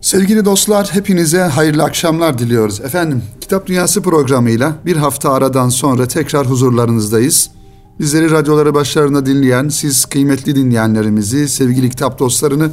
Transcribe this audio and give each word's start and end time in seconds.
Sevgili 0.00 0.44
dostlar, 0.44 0.88
hepinize 0.92 1.40
hayırlı 1.40 1.84
akşamlar 1.84 2.38
diliyoruz. 2.38 2.80
Efendim, 2.80 3.22
Kitap 3.40 3.66
Dünyası 3.66 4.02
programıyla 4.02 4.76
bir 4.86 4.96
hafta 4.96 5.32
aradan 5.32 5.68
sonra 5.68 6.08
tekrar 6.08 6.46
huzurlarınızdayız. 6.46 7.50
Bizleri 7.98 8.30
radyoları 8.30 8.74
başlarında 8.74 9.26
dinleyen, 9.26 9.68
siz 9.68 10.04
kıymetli 10.04 10.54
dinleyenlerimizi, 10.54 11.48
sevgili 11.48 11.90
kitap 11.90 12.18
dostlarını 12.18 12.70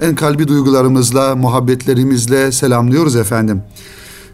en 0.00 0.14
kalbi 0.14 0.48
duygularımızla, 0.48 1.36
muhabbetlerimizle 1.36 2.52
selamlıyoruz 2.52 3.16
efendim. 3.16 3.62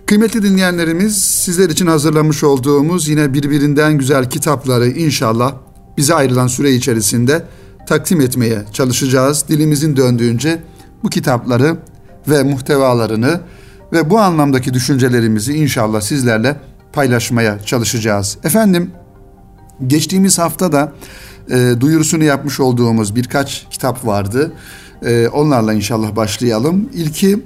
Kıymetli 0.06 0.42
dinleyenlerimiz, 0.42 1.18
sizler 1.24 1.70
için 1.70 1.86
hazırlamış 1.86 2.44
olduğumuz 2.44 3.08
yine 3.08 3.34
birbirinden 3.34 3.98
güzel 3.98 4.30
kitapları 4.30 4.88
inşallah 4.88 5.54
bize 5.96 6.14
ayrılan 6.14 6.46
süre 6.46 6.72
içerisinde 6.72 7.44
takdim 7.88 8.20
etmeye 8.20 8.64
çalışacağız. 8.72 9.44
Dilimizin 9.48 9.96
döndüğünce 9.96 10.62
bu 11.02 11.08
kitapları 11.08 11.76
ve 12.28 12.42
muhtevalarını 12.42 13.40
ve 13.92 14.10
bu 14.10 14.18
anlamdaki 14.18 14.74
düşüncelerimizi 14.74 15.54
inşallah 15.54 16.00
sizlerle 16.00 16.56
paylaşmaya 16.92 17.58
çalışacağız. 17.58 18.38
Efendim 18.44 18.90
geçtiğimiz 19.86 20.38
hafta 20.38 20.72
da 20.72 20.92
e, 21.50 21.74
duyurusunu 21.80 22.24
yapmış 22.24 22.60
olduğumuz 22.60 23.16
birkaç 23.16 23.66
kitap 23.70 24.06
vardı. 24.06 24.52
E, 25.02 25.28
onlarla 25.28 25.72
inşallah 25.72 26.16
başlayalım. 26.16 26.88
İlki 26.94 27.42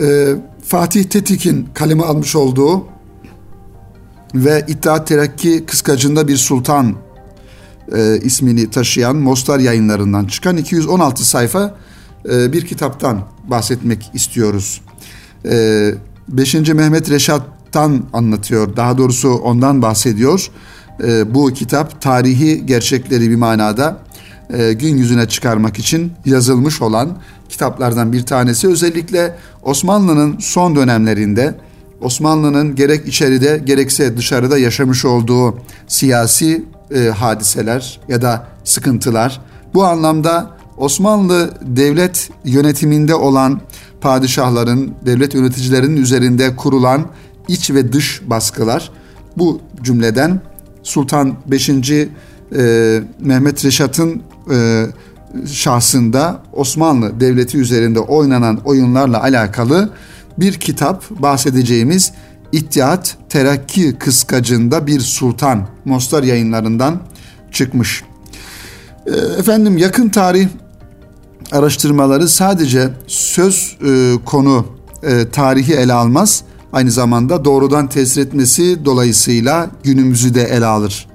e, 0.00 0.28
Fatih 0.64 1.04
Tetik'in 1.04 1.68
kaleme 1.74 2.02
almış 2.02 2.36
olduğu 2.36 2.86
ve 4.34 4.64
İttihat 4.68 5.06
Terakki 5.06 5.66
Kıskacında 5.66 6.28
Bir 6.28 6.36
Sultan 6.36 6.94
e, 7.94 8.18
ismini 8.22 8.70
taşıyan 8.70 9.16
Mostar 9.16 9.58
yayınlarından 9.58 10.24
çıkan 10.24 10.56
216 10.56 11.28
sayfa 11.28 11.74
e, 12.30 12.52
bir 12.52 12.66
kitaptan 12.66 13.20
bahsetmek 13.44 14.10
istiyoruz. 14.14 14.80
E, 15.44 15.94
5. 16.28 16.54
Mehmet 16.54 17.10
Reşat'tan 17.10 18.02
anlatıyor, 18.12 18.76
daha 18.76 18.98
doğrusu 18.98 19.30
ondan 19.30 19.82
bahsediyor. 19.82 20.50
E, 21.04 21.34
bu 21.34 21.52
kitap 21.52 22.02
tarihi 22.02 22.66
gerçekleri 22.66 23.30
bir 23.30 23.36
manada 23.36 23.98
e, 24.52 24.72
gün 24.72 24.96
yüzüne 24.96 25.28
çıkarmak 25.28 25.78
için 25.78 26.12
yazılmış 26.24 26.82
olan 26.82 27.18
kitaplardan 27.48 28.12
bir 28.12 28.26
tanesi. 28.26 28.68
Özellikle 28.68 29.36
Osmanlı'nın 29.62 30.38
son 30.38 30.76
dönemlerinde 30.76 31.54
Osmanlı'nın 32.00 32.74
gerek 32.74 33.08
içeride 33.08 33.62
gerekse 33.64 34.16
dışarıda 34.16 34.58
yaşamış 34.58 35.04
olduğu 35.04 35.58
siyasi 35.88 36.64
e, 36.94 37.08
hadiseler 37.08 38.00
ya 38.08 38.22
da 38.22 38.46
sıkıntılar 38.64 39.40
bu 39.74 39.84
anlamda 39.84 40.50
Osmanlı 40.76 41.50
devlet 41.62 42.30
yönetiminde 42.44 43.14
olan 43.14 43.60
padişahların, 44.00 44.94
devlet 45.06 45.34
yöneticilerinin 45.34 45.96
üzerinde 45.96 46.56
kurulan 46.56 47.06
iç 47.48 47.70
ve 47.70 47.92
dış 47.92 48.22
baskılar 48.26 48.90
bu 49.36 49.60
cümleden 49.82 50.40
Sultan 50.82 51.34
5. 51.46 51.70
E, 51.70 52.10
Mehmet 53.20 53.64
Reşat'ın 53.64 54.22
e, 54.50 54.86
şahsında 55.46 56.42
Osmanlı 56.52 57.20
Devleti 57.20 57.58
üzerinde 57.58 58.00
oynanan 58.00 58.60
oyunlarla 58.64 59.22
alakalı 59.22 59.90
bir 60.38 60.52
kitap 60.54 61.10
bahsedeceğimiz 61.10 62.12
İttihat 62.52 63.16
Terakki 63.28 63.98
Kıskacında 63.98 64.86
Bir 64.86 65.00
Sultan 65.00 65.68
Mostar 65.84 66.22
yayınlarından 66.22 67.00
çıkmış. 67.52 68.04
E, 69.06 69.10
efendim 69.38 69.78
yakın 69.78 70.08
tarih 70.08 70.48
araştırmaları 71.52 72.28
sadece 72.28 72.90
söz 73.06 73.76
e, 73.86 74.14
konu 74.24 74.66
e, 75.02 75.28
tarihi 75.28 75.74
ele 75.74 75.92
almaz. 75.92 76.42
Aynı 76.72 76.90
zamanda 76.90 77.44
doğrudan 77.44 77.88
tesir 77.88 78.22
etmesi 78.22 78.84
dolayısıyla 78.84 79.70
günümüzü 79.82 80.34
de 80.34 80.42
ele 80.42 80.66
alır, 80.66 81.08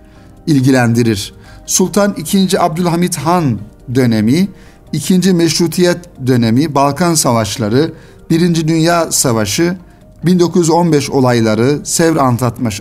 ilgilendirir. 0.48 1.34
Sultan 1.66 2.16
II. 2.34 2.60
Abdülhamit 2.60 3.18
Han 3.18 3.60
dönemi, 3.96 4.48
II. 4.94 5.34
Meşrutiyet 5.34 5.98
dönemi, 6.28 6.76
Balkan 6.76 7.14
Savaşları, 7.14 7.94
Birinci 8.30 8.68
Dünya 8.68 9.12
Savaşı, 9.12 9.78
1915 10.26 11.10
olayları, 11.10 11.80
Sevr 11.84 12.18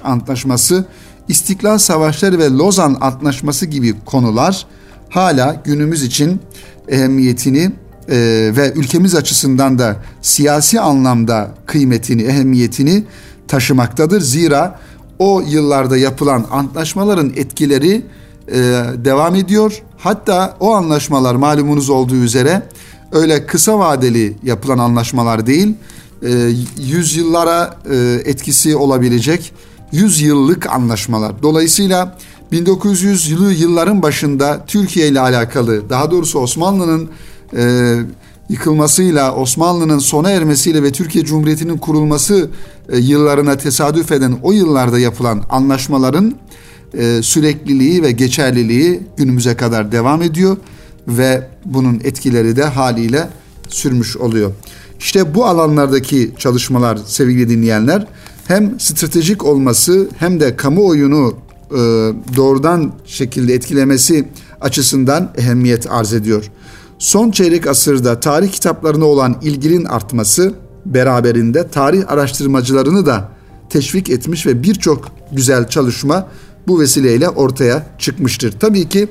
Antlaşması, 0.05 0.85
İstiklal 1.29 1.79
Savaşları 1.79 2.39
ve 2.39 2.51
Lozan 2.51 2.97
Antlaşması 3.01 3.67
gibi 3.67 3.95
konular 4.05 4.67
hala 5.09 5.63
günümüz 5.65 6.03
için 6.03 6.41
ehemmiyetini 6.89 7.71
e, 8.09 8.17
ve 8.57 8.73
ülkemiz 8.75 9.15
açısından 9.15 9.79
da 9.79 9.97
siyasi 10.23 10.81
anlamda 10.81 11.51
kıymetini, 11.67 12.23
ehemmiyetini 12.23 13.05
taşımaktadır. 13.49 14.21
Zira 14.21 14.81
o 15.19 15.43
yıllarda 15.47 15.97
yapılan 15.97 16.47
antlaşmaların 16.51 17.33
etkileri 17.37 18.03
e, 18.49 18.55
devam 19.05 19.35
ediyor. 19.35 19.83
Hatta 19.99 20.57
o 20.61 20.73
anlaşmalar 20.75 21.35
malumunuz 21.35 21.91
olduğu 21.91 22.17
üzere 22.17 22.63
öyle 23.13 23.47
kısa 23.47 23.79
vadeli 23.79 24.37
yapılan 24.43 24.79
anlaşmalar 24.79 25.47
değil, 25.47 25.75
e, 26.23 26.51
yüzyıllara 26.79 27.77
e, 27.91 27.97
etkisi 28.25 28.77
olabilecek 28.77 29.53
yüz 29.93 30.21
yıllık 30.21 30.67
anlaşmalar. 30.67 31.43
Dolayısıyla 31.43 32.17
1900'lü 32.53 33.53
yılların 33.55 34.03
başında 34.03 34.65
Türkiye 34.67 35.09
ile 35.09 35.21
alakalı 35.21 35.91
daha 35.91 36.11
doğrusu 36.11 36.39
Osmanlı'nın 36.39 37.09
e, 37.57 37.95
yıkılmasıyla 38.49 39.35
Osmanlı'nın 39.35 39.99
sona 39.99 40.31
ermesiyle 40.31 40.83
ve 40.83 40.93
Türkiye 40.93 41.25
Cumhuriyeti'nin 41.25 41.79
kurulması 41.79 42.51
e, 42.89 42.99
yıllarına 42.99 43.57
tesadüf 43.57 44.13
eden 44.13 44.39
o 44.43 44.53
yıllarda 44.53 44.99
yapılan 44.99 45.43
anlaşmaların 45.51 46.35
e, 46.95 47.23
sürekliliği 47.23 48.03
ve 48.03 48.13
geçerliliği 48.13 49.01
günümüze 49.17 49.57
kadar 49.57 49.93
devam 49.93 50.23
ediyor 50.23 50.57
ve 51.09 51.49
bunun 51.65 52.01
etkileri 52.05 52.57
de 52.57 52.65
haliyle 52.65 53.29
sürmüş 53.69 54.17
oluyor. 54.17 54.53
İşte 54.99 55.35
bu 55.35 55.47
alanlardaki 55.47 56.33
çalışmalar 56.39 56.99
sevgili 57.07 57.49
dinleyenler 57.49 58.07
hem 58.49 58.81
stratejik 58.81 59.45
olması 59.45 60.09
hem 60.19 60.41
de 60.41 60.57
kamuoyunu 60.57 61.35
e, 61.71 61.77
doğrudan 62.37 62.93
şekilde 63.05 63.55
etkilemesi 63.55 64.29
açısından 64.61 65.33
ehemmiyet 65.37 65.91
arz 65.91 66.13
ediyor. 66.13 66.51
Son 66.99 67.31
çeyrek 67.31 67.67
asırda 67.67 68.21
tarih 68.21 68.53
kitaplarına 68.53 69.05
olan 69.05 69.37
ilginin 69.43 69.85
artması 69.85 70.55
beraberinde 70.87 71.69
tarih 71.69 72.11
araştırmacılarını 72.13 73.07
da 73.07 73.29
teşvik 73.71 74.11
etmiş 74.11 74.47
ve 74.47 74.63
birçok 74.63 75.09
güzel 75.33 75.69
çalışma 75.69 76.29
bu 76.69 76.81
vesileyle 76.81 77.29
ortaya 77.29 77.87
çıkmıştır. 77.99 78.53
Tabii 78.61 78.89
ki 78.89 79.09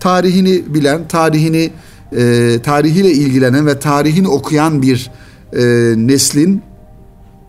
tarihini 0.00 0.74
bilen, 0.74 1.08
tarihini 1.08 1.70
e, 2.16 2.56
tarihiyle 2.62 3.10
ilgilenen 3.10 3.66
ve 3.66 3.78
tarihini 3.78 4.28
okuyan 4.28 4.82
bir 4.82 5.10
e, 5.52 5.62
neslin 5.96 6.62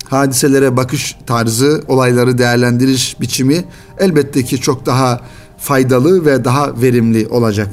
hadiselere 0.10 0.78
bakış 0.78 1.16
tarzı, 1.26 1.84
olayları 1.88 2.38
değerlendiriş 2.38 3.22
biçimi 3.22 3.64
elbette 4.00 4.44
ki 4.44 4.62
çok 4.62 4.86
daha 4.86 5.22
faydalı 5.58 6.26
ve 6.26 6.46
daha 6.46 6.82
verimli 6.82 7.28
olacak. 7.28 7.68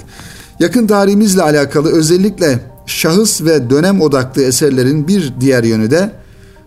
Yakın 0.60 0.86
tarihimizle 0.86 1.42
alakalı 1.42 1.92
özellikle 1.92 2.60
şahıs 2.86 3.42
ve 3.42 3.70
dönem 3.70 4.00
odaklı 4.00 4.42
eserlerin 4.42 5.08
bir 5.08 5.32
diğer 5.41 5.64
yönü 5.64 5.91
de 5.91 6.10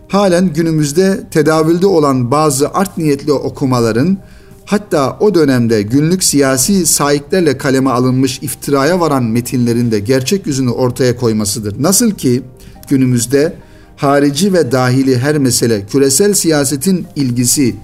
halen 0.08 0.52
günümüzde 0.52 1.20
tedavülde 1.30 1.86
olan 1.86 2.30
bazı 2.30 2.70
art 2.70 2.98
niyetli 2.98 3.32
okumaların 3.32 4.18
hatta 4.64 5.16
o 5.20 5.34
dönemde 5.34 5.82
günlük 5.82 6.24
siyasi 6.24 6.86
sahiplerle 6.86 7.58
kaleme 7.58 7.90
alınmış 7.90 8.38
iftiraya 8.42 9.00
varan 9.00 9.24
metinlerin 9.24 9.90
de 9.90 10.00
gerçek 10.00 10.46
yüzünü 10.46 10.70
ortaya 10.70 11.16
koymasıdır. 11.16 11.82
Nasıl 11.82 12.10
ki 12.10 12.42
günümüzde 12.88 13.54
harici 14.00 14.52
ve 14.52 14.72
dahili 14.72 15.18
her 15.18 15.38
mesele 15.38 15.86
küresel 15.86 16.34
siyasetin 16.34 17.06
ilgisi, 17.16 17.76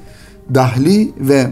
dahli 0.55 1.13
ve 1.19 1.47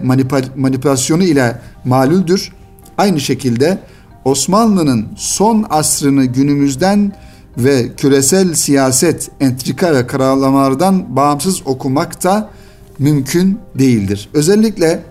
manipülasyonu 0.56 1.22
ile 1.22 1.58
malüldür. 1.84 2.52
Aynı 2.98 3.20
şekilde 3.20 3.78
Osmanlı'nın 4.24 5.06
son 5.16 5.66
asrını 5.70 6.24
günümüzden 6.24 7.12
ve 7.58 7.88
küresel 7.96 8.54
siyaset, 8.54 9.30
entrika 9.40 9.94
ve 9.94 10.06
kararlamalardan 10.06 11.16
bağımsız 11.16 11.62
okumak 11.64 12.24
da 12.24 12.50
mümkün 12.98 13.58
değildir. 13.78 14.28
Özellikle 14.34 15.02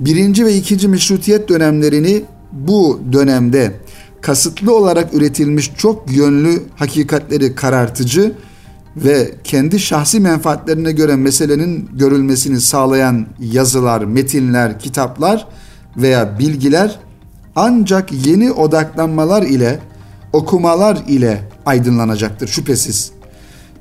birinci 0.00 0.46
ve 0.46 0.56
ikinci 0.56 0.88
meşrutiyet 0.88 1.48
dönemlerini 1.48 2.22
bu 2.52 3.00
dönemde 3.12 3.72
kasıtlı 4.20 4.76
olarak 4.76 5.14
üretilmiş 5.14 5.72
çok 5.78 6.12
yönlü 6.12 6.62
hakikatleri 6.76 7.54
karartıcı 7.54 8.32
ve 8.96 9.34
kendi 9.44 9.80
şahsi 9.80 10.20
menfaatlerine 10.20 10.92
göre 10.92 11.16
meselenin 11.16 11.90
görülmesini 11.92 12.60
sağlayan 12.60 13.26
yazılar, 13.40 14.00
metinler, 14.00 14.78
kitaplar 14.78 15.46
veya 15.96 16.38
bilgiler 16.38 16.98
ancak 17.56 18.26
yeni 18.26 18.52
odaklanmalar 18.52 19.42
ile 19.42 19.80
okumalar 20.32 20.98
ile 21.08 21.40
aydınlanacaktır 21.66 22.48
şüphesiz. 22.48 23.12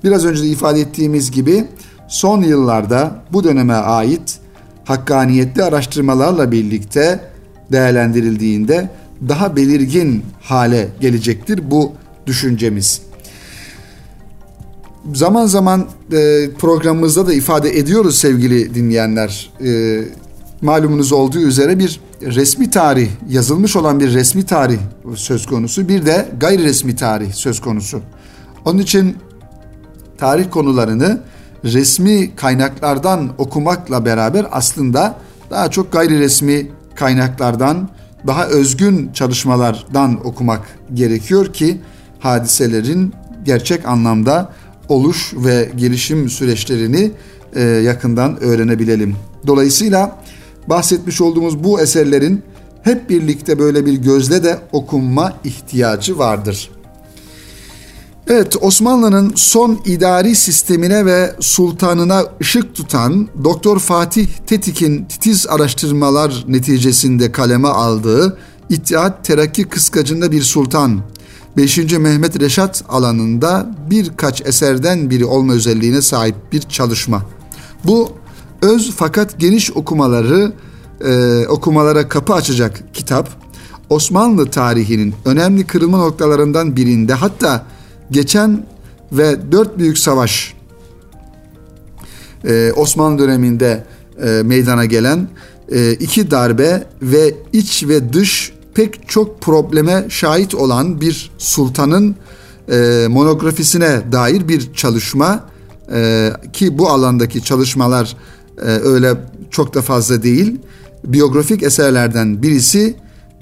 Biraz 0.03 0.25
önce 0.25 0.43
de 0.43 0.47
ifade 0.47 0.81
ettiğimiz 0.81 1.31
gibi 1.31 1.65
son 2.07 2.41
yıllarda 2.41 3.23
bu 3.33 3.43
döneme 3.43 3.73
ait 3.73 4.39
hakkaniyetli 4.85 5.63
araştırmalarla 5.63 6.51
birlikte 6.51 7.19
değerlendirildiğinde 7.71 8.89
daha 9.29 9.55
belirgin 9.55 10.23
hale 10.41 10.87
gelecektir 11.01 11.71
bu 11.71 11.91
düşüncemiz. 12.25 13.01
Zaman 15.11 15.45
zaman 15.45 15.87
e, 16.11 16.49
programımızda 16.59 17.27
da 17.27 17.33
ifade 17.33 17.77
ediyoruz 17.77 18.17
sevgili 18.17 18.75
dinleyenler. 18.75 19.51
E, 19.65 20.01
malumunuz 20.61 21.11
olduğu 21.11 21.39
üzere 21.39 21.79
bir 21.79 21.99
resmi 22.21 22.69
tarih, 22.69 23.09
yazılmış 23.29 23.75
olan 23.75 23.99
bir 23.99 24.13
resmi 24.13 24.45
tarih 24.45 24.79
söz 25.15 25.45
konusu, 25.45 25.87
bir 25.87 26.05
de 26.05 26.27
gayri 26.39 26.63
resmi 26.63 26.95
tarih 26.95 27.33
söz 27.33 27.61
konusu. 27.61 28.01
Onun 28.65 28.79
için 28.79 29.17
tarih 30.17 30.51
konularını 30.51 31.21
resmi 31.63 32.35
kaynaklardan 32.35 33.29
okumakla 33.37 34.05
beraber 34.05 34.45
aslında 34.51 35.15
daha 35.49 35.71
çok 35.71 35.91
gayri 35.91 36.19
resmi 36.19 36.67
kaynaklardan, 36.95 37.89
daha 38.27 38.47
özgün 38.47 39.11
çalışmalardan 39.13 40.27
okumak 40.27 40.61
gerekiyor 40.93 41.53
ki 41.53 41.81
hadiselerin 42.19 43.13
gerçek 43.45 43.87
anlamda 43.87 44.53
oluş 44.89 45.33
ve 45.35 45.71
gelişim 45.75 46.29
süreçlerini 46.29 47.11
e, 47.55 47.61
yakından 47.63 48.43
öğrenebilelim. 48.43 49.15
Dolayısıyla 49.47 50.19
bahsetmiş 50.67 51.21
olduğumuz 51.21 51.63
bu 51.63 51.81
eserlerin 51.81 52.43
hep 52.83 53.09
birlikte 53.09 53.59
böyle 53.59 53.85
bir 53.85 53.93
gözle 53.93 54.43
de 54.43 54.59
okunma 54.71 55.33
ihtiyacı 55.43 56.17
vardır. 56.17 56.69
Evet 58.27 58.55
Osmanlı'nın 58.61 59.33
son 59.35 59.79
idari 59.85 60.35
sistemine 60.35 61.05
ve 61.05 61.35
sultanına 61.39 62.23
ışık 62.41 62.75
tutan 62.75 63.27
Doktor 63.43 63.79
Fatih 63.79 64.27
Tetik'in 64.47 65.05
titiz 65.05 65.47
araştırmalar 65.47 66.43
neticesinde 66.47 67.31
kaleme 67.31 67.67
aldığı 67.67 68.37
İttihat 68.69 69.25
Terakki 69.25 69.63
Kıskacında 69.63 70.31
bir 70.31 70.41
Sultan 70.41 71.01
5. 71.57 71.77
Mehmet 71.77 72.39
Reşat 72.39 72.83
alanında 72.89 73.75
birkaç 73.89 74.41
eserden 74.41 75.09
biri 75.09 75.25
olma 75.25 75.53
özelliğine 75.53 76.01
sahip 76.01 76.35
bir 76.51 76.61
çalışma. 76.61 77.25
Bu 77.83 78.11
öz 78.61 78.91
fakat 78.95 79.39
geniş 79.39 79.71
okumaları 79.71 80.53
e, 81.05 81.45
okumalara 81.47 82.09
kapı 82.09 82.33
açacak 82.33 82.83
kitap 82.93 83.29
Osmanlı 83.89 84.49
tarihinin 84.49 85.15
önemli 85.25 85.67
kırılma 85.67 85.97
noktalarından 85.97 86.75
birinde 86.75 87.13
hatta 87.13 87.65
geçen 88.11 88.65
ve 89.11 89.51
dört 89.51 89.77
büyük 89.77 89.97
savaş 89.97 90.53
e, 92.45 92.71
Osmanlı 92.75 93.19
döneminde 93.19 93.83
e, 94.25 94.43
meydana 94.43 94.85
gelen 94.85 95.27
e, 95.71 95.91
iki 95.91 96.31
darbe 96.31 96.83
ve 97.01 97.33
iç 97.53 97.83
ve 97.87 98.13
dış 98.13 98.53
pek 98.75 99.09
çok 99.09 99.41
probleme 99.41 100.05
şahit 100.09 100.55
olan 100.55 101.01
bir 101.01 101.31
sultanın 101.37 102.15
e, 102.71 103.07
monografisine 103.09 104.01
dair 104.11 104.47
bir 104.47 104.73
çalışma 104.73 105.43
e, 105.91 106.31
ki 106.53 106.77
bu 106.77 106.89
alandaki 106.89 107.43
çalışmalar 107.43 108.17
e, 108.57 108.65
öyle 108.65 109.13
çok 109.51 109.73
da 109.73 109.81
fazla 109.81 110.23
değil 110.23 110.59
biyografik 111.03 111.63
eserlerden 111.63 112.41
birisi 112.43 112.95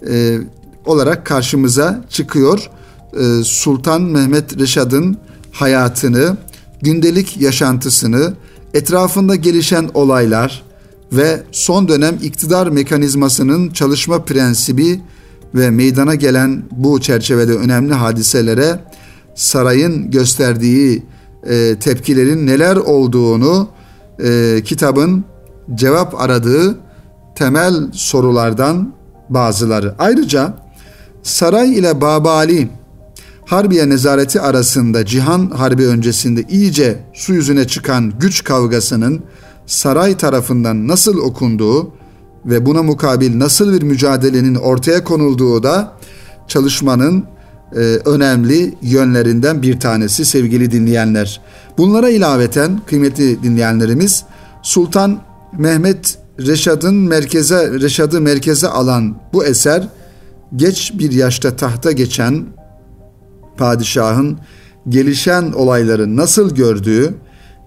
e, 0.10 0.38
olarak 0.86 1.26
karşımıza 1.26 2.04
çıkıyor. 2.10 2.70
E, 3.20 3.44
Sultan 3.44 4.02
Mehmet 4.02 4.60
Reşad'ın 4.60 5.18
hayatını, 5.52 6.38
gündelik 6.82 7.42
yaşantısını, 7.42 8.34
etrafında 8.74 9.36
gelişen 9.36 9.90
olaylar 9.94 10.64
ve 11.14 11.44
son 11.52 11.88
dönem 11.88 12.18
iktidar 12.24 12.68
mekanizmasının 12.68 13.70
çalışma 13.70 14.26
prensibi 14.26 15.02
ve 15.56 15.70
meydana 15.70 16.16
gelen 16.16 16.64
bu 16.72 17.02
çerçevede 17.02 17.54
önemli 17.54 17.94
hadiselere 17.94 18.80
sarayın 19.36 20.12
gösterdiği 20.12 21.04
e, 21.50 21.76
tepkilerin 21.80 22.48
neler 22.48 22.76
olduğunu 22.76 23.70
e, 24.24 24.62
kitabın 24.66 25.26
cevap 25.76 26.22
aradığı 26.22 26.80
temel 27.36 27.74
sorulardan 27.94 28.94
bazıları. 29.30 29.96
Ayrıca 30.00 30.54
saray 31.24 31.78
ile 31.78 32.02
Babali 32.02 32.70
Harbiye 33.46 33.90
nezareti 33.90 34.42
arasında 34.42 35.06
Cihan 35.06 35.50
Harbi 35.50 35.88
öncesinde 35.88 36.44
iyice 36.50 37.00
su 37.14 37.34
yüzüne 37.34 37.68
çıkan 37.68 38.14
güç 38.20 38.44
kavgasının 38.44 39.22
saray 39.66 40.18
tarafından 40.18 40.88
nasıl 40.88 41.18
okunduğu 41.18 41.94
ve 42.46 42.66
buna 42.66 42.84
mukabil 42.84 43.40
nasıl 43.40 43.74
bir 43.74 43.82
mücadelenin 43.82 44.56
ortaya 44.56 45.04
konulduğu 45.04 45.64
da 45.64 45.94
çalışmanın 46.48 47.26
e, 47.76 47.80
önemli 48.06 48.74
yönlerinden 48.82 49.62
bir 49.62 49.80
tanesi 49.80 50.26
sevgili 50.26 50.72
dinleyenler. 50.72 51.42
Bunlara 51.78 52.10
ilaveten 52.10 52.82
kıymetli 52.88 53.44
dinleyenlerimiz 53.44 54.24
Sultan 54.64 55.22
Mehmet 55.58 56.18
Reşad'ın 56.40 56.96
merkeze 56.96 57.72
Reşad'ı 57.80 58.22
merkeze 58.22 58.68
alan 58.68 59.16
bu 59.34 59.46
eser 59.46 59.88
geç 60.56 60.92
bir 60.96 61.12
yaşta 61.12 61.56
tahta 61.56 61.92
geçen 61.92 62.46
padişahın 63.58 64.40
gelişen 64.90 65.52
olayları 65.52 66.16
nasıl 66.16 66.56
gördüğü, 66.56 67.14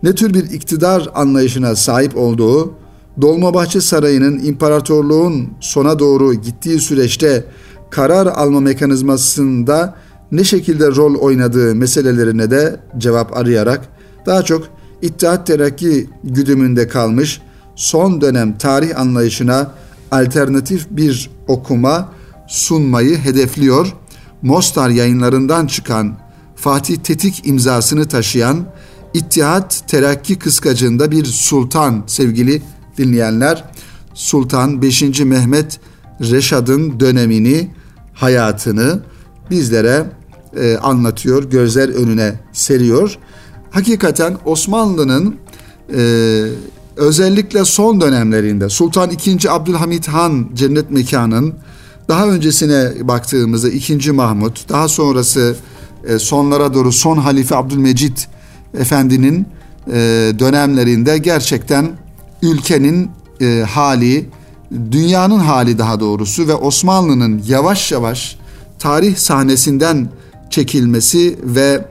ne 0.02 0.14
tür 0.14 0.34
bir 0.34 0.50
iktidar 0.50 1.08
anlayışına 1.14 1.76
sahip 1.76 2.16
olduğu, 2.16 2.74
Dolmabahçe 3.20 3.80
Sarayı'nın 3.80 4.38
imparatorluğun 4.44 5.48
sona 5.60 5.98
doğru 5.98 6.34
gittiği 6.34 6.80
süreçte 6.80 7.44
karar 7.90 8.26
alma 8.26 8.60
mekanizmasında 8.60 9.94
ne 10.32 10.44
şekilde 10.44 10.86
rol 10.86 11.14
oynadığı 11.14 11.74
meselelerine 11.74 12.50
de 12.50 12.80
cevap 12.98 13.36
arayarak 13.36 13.88
daha 14.26 14.42
çok 14.42 14.68
İttihat 15.02 15.46
Terakki 15.46 16.10
güdümünde 16.24 16.88
kalmış 16.88 17.40
son 17.76 18.20
dönem 18.20 18.58
tarih 18.58 19.00
anlayışına 19.00 19.70
alternatif 20.10 20.86
bir 20.90 21.30
okuma 21.48 22.12
sunmayı 22.48 23.18
hedefliyor. 23.18 23.94
Mostar 24.42 24.88
yayınlarından 24.88 25.66
çıkan 25.66 26.16
Fatih 26.56 26.96
Tetik 26.96 27.46
imzasını 27.46 28.08
taşıyan 28.08 28.64
İttihat 29.14 29.88
Terakki 29.88 30.38
kıskacında 30.38 31.10
bir 31.10 31.24
sultan 31.24 32.04
sevgili 32.06 32.62
dinleyenler. 32.98 33.64
Sultan 34.14 34.82
5. 34.82 35.20
Mehmet 35.20 35.80
Reşad'ın 36.20 37.00
dönemini, 37.00 37.70
hayatını 38.14 39.00
bizlere 39.50 40.06
e, 40.56 40.76
anlatıyor, 40.76 41.50
gözler 41.50 41.88
önüne 41.88 42.34
seriyor. 42.52 43.18
Hakikaten 43.70 44.36
Osmanlı'nın 44.44 45.36
e, 45.96 46.44
özellikle 46.96 47.64
son 47.64 48.00
dönemlerinde 48.00 48.68
Sultan 48.68 49.10
II. 49.26 49.48
Abdülhamit 49.48 50.08
Han 50.08 50.48
cennet 50.54 50.90
mekanın 50.90 51.54
daha 52.08 52.28
öncesine 52.28 53.08
baktığımızda 53.08 53.68
2. 53.68 54.12
Mahmut, 54.12 54.68
daha 54.68 54.88
sonrası 54.88 55.56
e, 56.06 56.18
sonlara 56.18 56.74
doğru 56.74 56.92
son 56.92 57.16
halife 57.16 57.56
Abdülmecit 57.56 58.28
Efendi'nin 58.78 59.46
e, 59.86 59.92
dönemlerinde 60.38 61.18
gerçekten 61.18 62.03
ülkenin 62.44 63.10
e, 63.40 63.64
hali, 63.70 64.28
dünyanın 64.90 65.38
hali 65.38 65.78
daha 65.78 66.00
doğrusu 66.00 66.48
ve 66.48 66.54
Osmanlı'nın 66.54 67.42
yavaş 67.48 67.92
yavaş 67.92 68.38
tarih 68.78 69.16
sahnesinden 69.16 70.08
çekilmesi 70.50 71.38
ve 71.42 71.84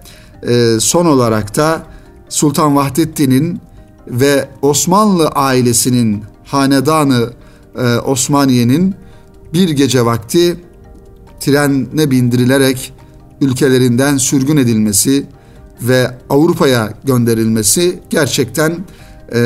son 0.79 1.05
olarak 1.05 1.55
da 1.55 1.83
Sultan 2.29 2.75
Vahdettin'in 2.75 3.61
ve 4.07 4.49
Osmanlı 4.61 5.27
ailesinin 5.27 6.23
hanedanı 6.45 7.33
e, 7.77 7.97
Osmaniye'nin 7.97 8.95
bir 9.53 9.69
gece 9.69 10.05
vakti 10.05 10.57
trene 11.39 12.11
bindirilerek 12.11 12.93
ülkelerinden 13.41 14.17
sürgün 14.17 14.57
edilmesi 14.57 15.25
ve 15.81 16.11
Avrupa'ya 16.29 16.93
gönderilmesi 17.03 17.99
gerçekten 18.09 18.77
e, 19.33 19.39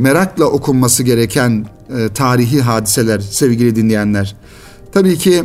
merakla 0.00 0.44
okunması 0.44 1.02
gereken 1.02 1.66
e, 1.98 2.08
tarihi 2.14 2.60
hadiseler 2.60 3.20
sevgili 3.20 3.76
dinleyenler. 3.76 4.36
Tabii 4.92 5.18
ki 5.18 5.44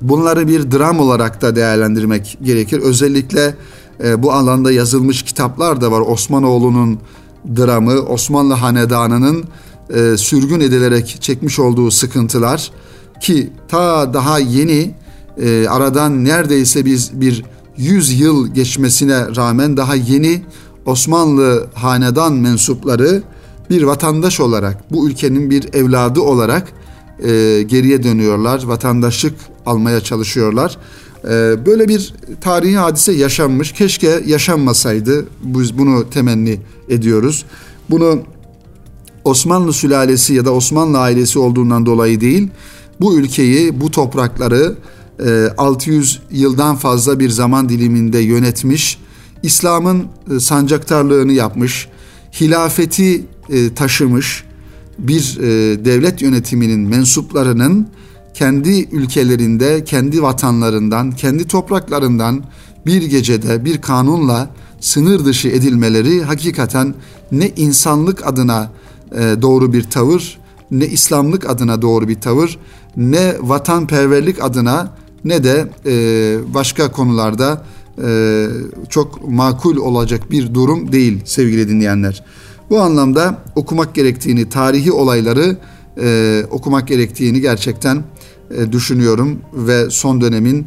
bunları 0.00 0.48
bir 0.48 0.70
dram 0.70 1.00
olarak 1.00 1.42
da 1.42 1.56
değerlendirmek 1.56 2.38
gerekir. 2.42 2.78
Özellikle 2.78 3.54
e, 4.04 4.22
bu 4.22 4.32
alanda 4.32 4.72
yazılmış 4.72 5.22
kitaplar 5.22 5.80
da 5.80 5.92
var. 5.92 6.00
Osmanoğlu'nun 6.00 6.98
dramı 7.56 7.92
Osmanlı 7.92 8.54
Hanedanı'nın 8.54 9.44
e, 9.94 10.16
sürgün 10.16 10.60
edilerek 10.60 11.16
çekmiş 11.20 11.58
olduğu 11.58 11.90
sıkıntılar 11.90 12.70
ki 13.20 13.52
ta 13.68 14.14
daha 14.14 14.38
yeni 14.38 14.94
e, 15.42 15.68
aradan 15.68 16.24
neredeyse 16.24 16.84
biz 16.84 17.20
bir 17.20 17.44
100 17.76 18.20
yıl 18.20 18.48
geçmesine 18.48 19.36
rağmen 19.36 19.76
daha 19.76 19.94
yeni 19.94 20.42
Osmanlı 20.86 21.66
hanedan 21.74 22.32
mensupları 22.32 23.22
bir 23.70 23.82
vatandaş 23.82 24.40
olarak, 24.40 24.92
bu 24.92 25.08
ülkenin 25.08 25.50
bir 25.50 25.74
evladı 25.74 26.20
olarak 26.20 26.72
e, 27.18 27.62
geriye 27.62 28.02
dönüyorlar, 28.02 28.64
vatandaşlık 28.64 29.34
almaya 29.66 30.00
çalışıyorlar. 30.00 30.78
E, 31.24 31.66
böyle 31.66 31.88
bir 31.88 32.14
tarihi 32.40 32.76
hadise 32.76 33.12
yaşanmış. 33.12 33.72
Keşke 33.72 34.22
yaşanmasaydı. 34.26 35.26
Biz 35.42 35.78
bunu 35.78 36.10
temenni 36.10 36.60
ediyoruz. 36.88 37.44
Bunu 37.90 38.22
Osmanlı 39.24 39.72
sülalesi 39.72 40.34
ya 40.34 40.44
da 40.44 40.52
Osmanlı 40.52 40.98
ailesi 40.98 41.38
olduğundan 41.38 41.86
dolayı 41.86 42.20
değil, 42.20 42.48
bu 43.00 43.18
ülkeyi, 43.18 43.80
bu 43.80 43.90
toprakları 43.90 44.76
600 45.58 46.20
e, 46.30 46.36
yıldan 46.36 46.76
fazla 46.76 47.18
bir 47.20 47.30
zaman 47.30 47.68
diliminde 47.68 48.18
yönetmiş, 48.18 48.98
İslam'ın 49.42 50.06
e, 50.36 50.40
sancaktarlığını 50.40 51.32
yapmış, 51.32 51.88
hilafeti 52.40 53.26
e, 53.48 53.74
taşımış 53.74 54.44
bir 54.98 55.36
devlet 55.84 56.22
yönetiminin 56.22 56.80
mensuplarının 56.80 57.88
kendi 58.34 58.88
ülkelerinde, 58.92 59.84
kendi 59.84 60.22
vatanlarından, 60.22 61.10
kendi 61.10 61.48
topraklarından 61.48 62.44
bir 62.86 63.02
gecede 63.02 63.64
bir 63.64 63.80
kanunla 63.80 64.50
sınır 64.80 65.24
dışı 65.24 65.48
edilmeleri 65.48 66.22
hakikaten 66.22 66.94
ne 67.32 67.48
insanlık 67.56 68.26
adına 68.26 68.70
doğru 69.42 69.72
bir 69.72 69.82
tavır, 69.82 70.38
ne 70.70 70.86
İslamlık 70.86 71.50
adına 71.50 71.82
doğru 71.82 72.08
bir 72.08 72.20
tavır, 72.20 72.58
ne 72.96 73.34
vatanperverlik 73.40 74.44
adına 74.44 74.92
ne 75.24 75.44
de 75.44 75.68
e, 75.86 76.54
başka 76.54 76.92
konularda 76.92 77.64
e, 77.98 78.46
çok 78.88 79.28
makul 79.28 79.76
olacak 79.76 80.30
bir 80.30 80.54
durum 80.54 80.92
değil 80.92 81.20
sevgili 81.24 81.68
dinleyenler. 81.68 82.24
Bu 82.70 82.80
anlamda 82.80 83.38
okumak 83.56 83.94
gerektiğini, 83.94 84.48
tarihi 84.48 84.92
olayları 84.92 85.56
e, 86.02 86.42
okumak 86.50 86.88
gerektiğini 86.88 87.40
gerçekten 87.40 88.04
e, 88.50 88.72
düşünüyorum 88.72 89.40
ve 89.52 89.90
son 89.90 90.20
dönemin 90.20 90.66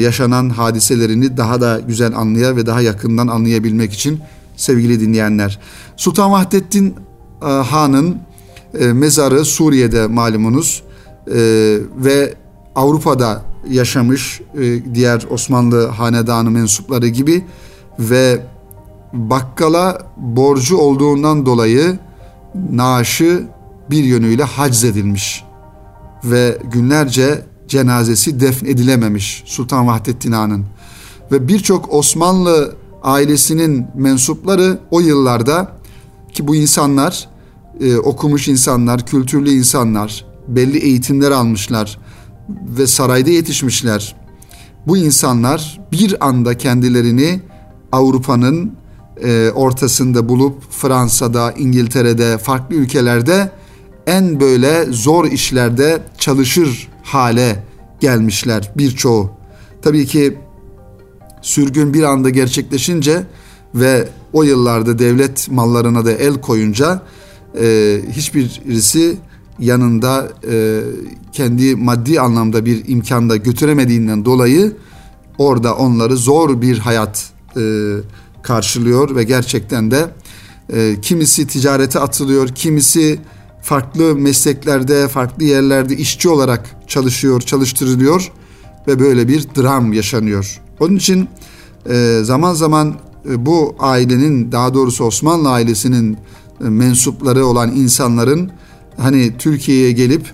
yaşanan 0.00 0.50
hadiselerini 0.50 1.36
daha 1.36 1.60
da 1.60 1.80
güzel 1.88 2.16
anlaya 2.16 2.56
ve 2.56 2.66
daha 2.66 2.80
yakından 2.80 3.28
anlayabilmek 3.28 3.92
için 3.92 4.20
sevgili 4.56 5.00
dinleyenler. 5.00 5.58
Sultan 5.96 6.32
Vahdettin 6.32 6.94
Han'ın 7.40 8.16
mezarı 8.72 9.44
Suriye'de 9.44 10.06
malumunuz 10.06 10.82
ve 11.96 12.34
Avrupa'da 12.74 13.42
yaşamış 13.70 14.40
e, 14.60 14.94
diğer 14.94 15.26
Osmanlı 15.30 15.86
hanedanı 15.86 16.50
mensupları 16.50 17.08
gibi 17.08 17.44
ve 17.98 18.42
bakkala 19.12 19.98
borcu 20.16 20.76
olduğundan 20.76 21.46
dolayı 21.46 21.98
naaşı 22.72 23.46
bir 23.90 24.04
yönüyle 24.04 24.44
haczedilmiş 24.44 25.44
ve 26.24 26.58
günlerce 26.72 27.44
cenazesi 27.68 28.40
defnedilememiş 28.40 29.42
Sultan 29.46 29.86
Vahdettin 29.86 30.32
Han'ın 30.32 30.64
ve 31.32 31.48
birçok 31.48 31.94
Osmanlı 31.94 32.74
ailesinin 33.02 33.86
mensupları 33.94 34.78
o 34.90 35.00
yıllarda 35.00 35.72
ki 36.32 36.48
bu 36.48 36.56
insanlar 36.56 37.28
e, 37.80 37.96
okumuş 37.96 38.48
insanlar, 38.48 39.06
kültürlü 39.06 39.50
insanlar, 39.50 40.24
belli 40.48 40.78
eğitimler 40.78 41.30
almışlar 41.30 41.98
ve 42.48 42.86
sarayda 42.86 43.30
yetişmişler. 43.30 44.16
Bu 44.86 44.96
insanlar 44.96 45.80
bir 45.92 46.26
anda 46.28 46.58
kendilerini 46.58 47.40
Avrupa'nın 47.92 48.72
e, 49.22 49.50
ortasında 49.50 50.28
bulup 50.28 50.62
Fransa'da, 50.70 51.52
İngiltere'de, 51.52 52.38
farklı 52.38 52.76
ülkelerde 52.76 53.50
en 54.06 54.40
böyle 54.40 54.84
zor 54.84 55.24
işlerde 55.24 56.02
çalışır 56.18 56.88
hale 57.02 57.64
gelmişler 58.00 58.72
birçoğu. 58.76 59.30
Tabii 59.82 60.06
ki 60.06 60.38
sürgün 61.42 61.94
bir 61.94 62.02
anda 62.02 62.30
gerçekleşince 62.30 63.22
ve 63.74 64.08
o 64.32 64.42
yıllarda 64.42 64.98
devlet 64.98 65.50
mallarına 65.50 66.04
da 66.04 66.12
el 66.12 66.40
koyunca 66.40 67.02
e, 67.60 68.00
hiçbirisi 68.12 69.16
yanında 69.58 70.28
e, 70.50 70.80
kendi 71.32 71.76
maddi 71.76 72.20
anlamda 72.20 72.64
bir 72.64 72.88
imkanda 72.88 73.36
götüremediğinden 73.36 74.24
dolayı 74.24 74.76
orada 75.38 75.76
onları 75.76 76.16
zor 76.16 76.62
bir 76.62 76.78
hayat 76.78 77.30
e, 77.56 77.94
karşılıyor 78.42 79.16
ve 79.16 79.24
gerçekten 79.24 79.90
de 79.90 80.10
e, 80.72 81.00
kimisi 81.02 81.46
ticarete 81.46 82.00
atılıyor, 82.00 82.48
kimisi 82.48 83.18
farklı 83.62 84.14
mesleklerde, 84.14 85.08
farklı 85.08 85.44
yerlerde 85.44 85.96
işçi 85.96 86.28
olarak 86.28 86.76
çalışıyor, 86.86 87.40
çalıştırılıyor 87.40 88.32
ve 88.88 88.98
böyle 88.98 89.28
bir 89.28 89.42
dram 89.56 89.92
yaşanıyor. 89.92 90.60
Onun 90.80 90.96
için 90.96 91.28
e, 91.90 92.20
zaman 92.22 92.54
zaman 92.54 92.94
e, 93.30 93.46
bu 93.46 93.76
ailenin 93.78 94.52
daha 94.52 94.74
doğrusu 94.74 95.04
Osmanlı 95.04 95.50
ailesinin 95.50 96.16
e, 96.60 96.64
mensupları 96.64 97.46
olan 97.46 97.76
insanların 97.76 98.50
hani 98.98 99.32
Türkiye'ye 99.38 99.92
gelip 99.92 100.26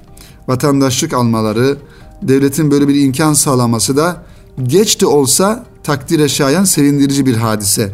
vatandaşlık 0.49 1.13
almaları, 1.13 1.77
devletin 2.23 2.71
böyle 2.71 2.89
bir 2.89 2.95
imkan 2.95 3.33
sağlaması 3.33 3.97
da 3.97 4.23
geç 4.63 5.01
de 5.01 5.07
olsa 5.07 5.65
takdire 5.83 6.29
şayan 6.29 6.65
sevindirici 6.65 7.27
bir 7.27 7.37
hadise 7.37 7.93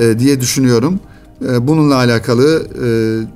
e, 0.00 0.18
diye 0.18 0.40
düşünüyorum. 0.40 1.00
E, 1.48 1.68
bununla 1.68 1.94
alakalı 1.94 2.66
e, 2.74 2.86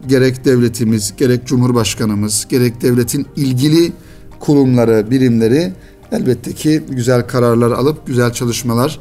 gerek 0.08 0.44
devletimiz, 0.44 1.14
gerek 1.16 1.46
Cumhurbaşkanımız, 1.46 2.46
gerek 2.48 2.82
devletin 2.82 3.26
ilgili 3.36 3.92
kurumları, 4.40 5.10
birimleri 5.10 5.72
elbette 6.12 6.52
ki 6.52 6.82
güzel 6.90 7.26
kararlar 7.26 7.70
alıp 7.70 8.06
güzel 8.06 8.32
çalışmalar 8.32 9.00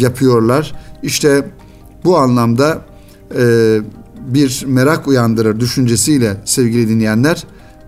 yapıyorlar. 0.00 0.74
İşte 1.02 1.46
bu 2.04 2.18
anlamda 2.18 2.78
e, 3.38 3.78
bir 4.26 4.64
merak 4.66 5.08
uyandırır 5.08 5.60
düşüncesiyle 5.60 6.36
sevgili 6.44 6.88
dinleyenler 6.88 7.44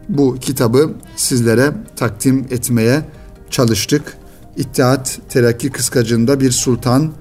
bu 0.08 0.36
kitabı 0.40 0.90
sizlere 1.16 1.72
takdim 1.96 2.46
etmeye 2.50 3.02
çalıştık. 3.50 4.16
İttihat 4.56 5.18
Terakki 5.28 5.70
Kıskacı'nda 5.70 6.40
bir 6.40 6.50
sultan 6.50 7.12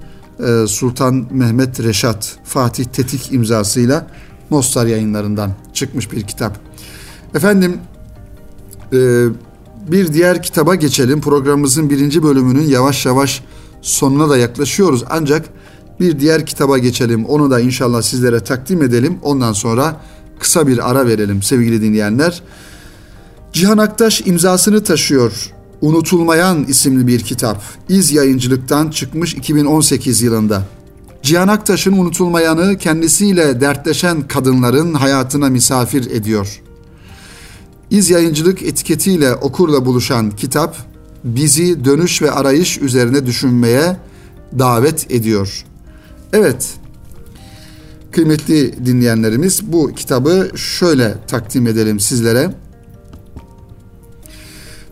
e, 0.46 0.66
Sultan 0.66 1.26
Mehmet 1.30 1.80
Reşat 1.80 2.38
Fatih 2.44 2.84
Tetik 2.84 3.32
imzasıyla 3.32 4.06
Mostar 4.50 4.86
yayınlarından 4.86 5.52
çıkmış 5.72 6.12
bir 6.12 6.22
kitap. 6.22 6.58
Efendim 7.34 7.78
e, 8.92 9.26
bir 9.88 10.12
diğer 10.12 10.42
kitaba 10.42 10.74
geçelim. 10.74 11.20
Programımızın 11.20 11.90
birinci 11.90 12.22
bölümünün 12.22 12.62
yavaş 12.62 13.06
yavaş 13.06 13.44
sonuna 13.82 14.30
da 14.30 14.36
yaklaşıyoruz. 14.36 15.04
Ancak 15.10 15.48
bir 16.00 16.20
diğer 16.20 16.46
kitaba 16.46 16.78
geçelim. 16.78 17.24
Onu 17.24 17.50
da 17.50 17.60
inşallah 17.60 18.02
sizlere 18.02 18.40
takdim 18.40 18.82
edelim. 18.82 19.18
Ondan 19.22 19.52
sonra 19.52 20.00
kısa 20.38 20.66
bir 20.66 20.90
ara 20.90 21.06
verelim 21.06 21.42
sevgili 21.42 21.82
dinleyenler. 21.82 22.42
Cihan 23.52 23.78
Aktaş 23.78 24.22
imzasını 24.26 24.84
taşıyor. 24.84 25.52
Unutulmayan 25.80 26.64
isimli 26.64 27.06
bir 27.06 27.20
kitap. 27.20 27.62
İz 27.88 28.12
yayıncılıktan 28.12 28.90
çıkmış 28.90 29.34
2018 29.34 30.22
yılında. 30.22 30.62
Cihan 31.22 31.48
Aktaş'ın 31.48 31.92
unutulmayanı 31.92 32.78
kendisiyle 32.78 33.60
dertleşen 33.60 34.28
kadınların 34.28 34.94
hayatına 34.94 35.48
misafir 35.48 36.10
ediyor. 36.10 36.62
İz 37.90 38.10
yayıncılık 38.10 38.62
etiketiyle 38.62 39.34
okurla 39.34 39.84
buluşan 39.86 40.30
kitap 40.30 40.76
bizi 41.24 41.84
dönüş 41.84 42.22
ve 42.22 42.30
arayış 42.30 42.78
üzerine 42.78 43.26
düşünmeye 43.26 43.96
davet 44.58 45.10
ediyor. 45.10 45.64
Evet, 46.32 46.74
kıymetli 48.12 48.86
dinleyenlerimiz 48.86 49.72
bu 49.72 49.92
kitabı 49.94 50.50
şöyle 50.56 51.14
takdim 51.26 51.66
edelim 51.66 52.00
sizlere. 52.00 52.50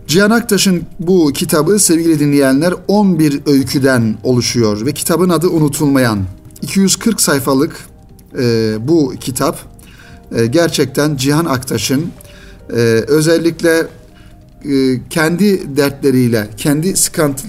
Cihan 0.06 0.30
Aktaş'ın 0.30 0.82
bu 0.98 1.32
kitabı 1.32 1.78
sevgili 1.78 2.20
dinleyenler 2.20 2.74
11 2.88 3.40
öyküden 3.46 4.18
oluşuyor 4.22 4.86
ve 4.86 4.92
kitabın 4.92 5.28
adı 5.28 5.48
Unutulmayan. 5.48 6.24
240 6.62 7.20
sayfalık 7.20 7.76
e, 8.38 8.76
bu 8.88 9.14
kitap 9.20 9.58
e, 10.36 10.46
gerçekten 10.46 11.16
Cihan 11.16 11.44
Aktaş'ın 11.44 12.10
e, 12.70 12.74
özellikle 13.08 13.86
kendi 15.10 15.76
dertleriyle, 15.76 16.50
kendi 16.56 16.94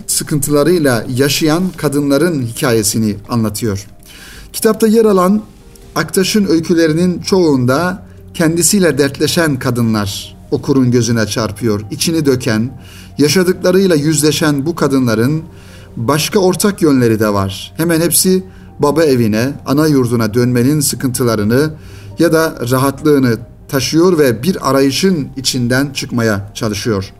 sıkıntılarıyla 0.08 1.06
yaşayan 1.16 1.64
kadınların 1.78 2.42
hikayesini 2.42 3.16
anlatıyor. 3.30 3.88
Kitapta 4.54 4.88
yer 4.88 5.06
alan 5.06 5.42
Aktaş'ın 5.96 6.46
öykülerinin 6.46 7.22
çoğunda 7.22 8.06
kendisiyle 8.34 8.98
dertleşen 8.98 9.60
kadınlar 9.60 10.38
okurun 10.52 10.92
gözüne 10.92 11.28
çarpıyor. 11.28 11.82
İçini 11.92 12.26
döken, 12.26 12.82
yaşadıklarıyla 13.18 13.96
yüzleşen 13.96 14.66
bu 14.66 14.76
kadınların 14.76 15.44
başka 15.98 16.40
ortak 16.40 16.82
yönleri 16.82 17.20
de 17.20 17.34
var. 17.34 17.74
Hemen 17.78 18.02
hepsi 18.02 18.44
baba 18.80 19.04
evine, 19.04 19.54
ana 19.66 19.88
yurduna 19.88 20.34
dönmenin 20.34 20.80
sıkıntılarını 20.80 21.74
ya 22.20 22.34
da 22.34 22.56
rahatlığını 22.72 23.38
taşıyor 23.72 24.18
ve 24.18 24.44
bir 24.44 24.70
arayışın 24.70 25.28
içinden 25.38 25.94
çıkmaya 25.94 26.52
çalışıyor. 26.54 27.14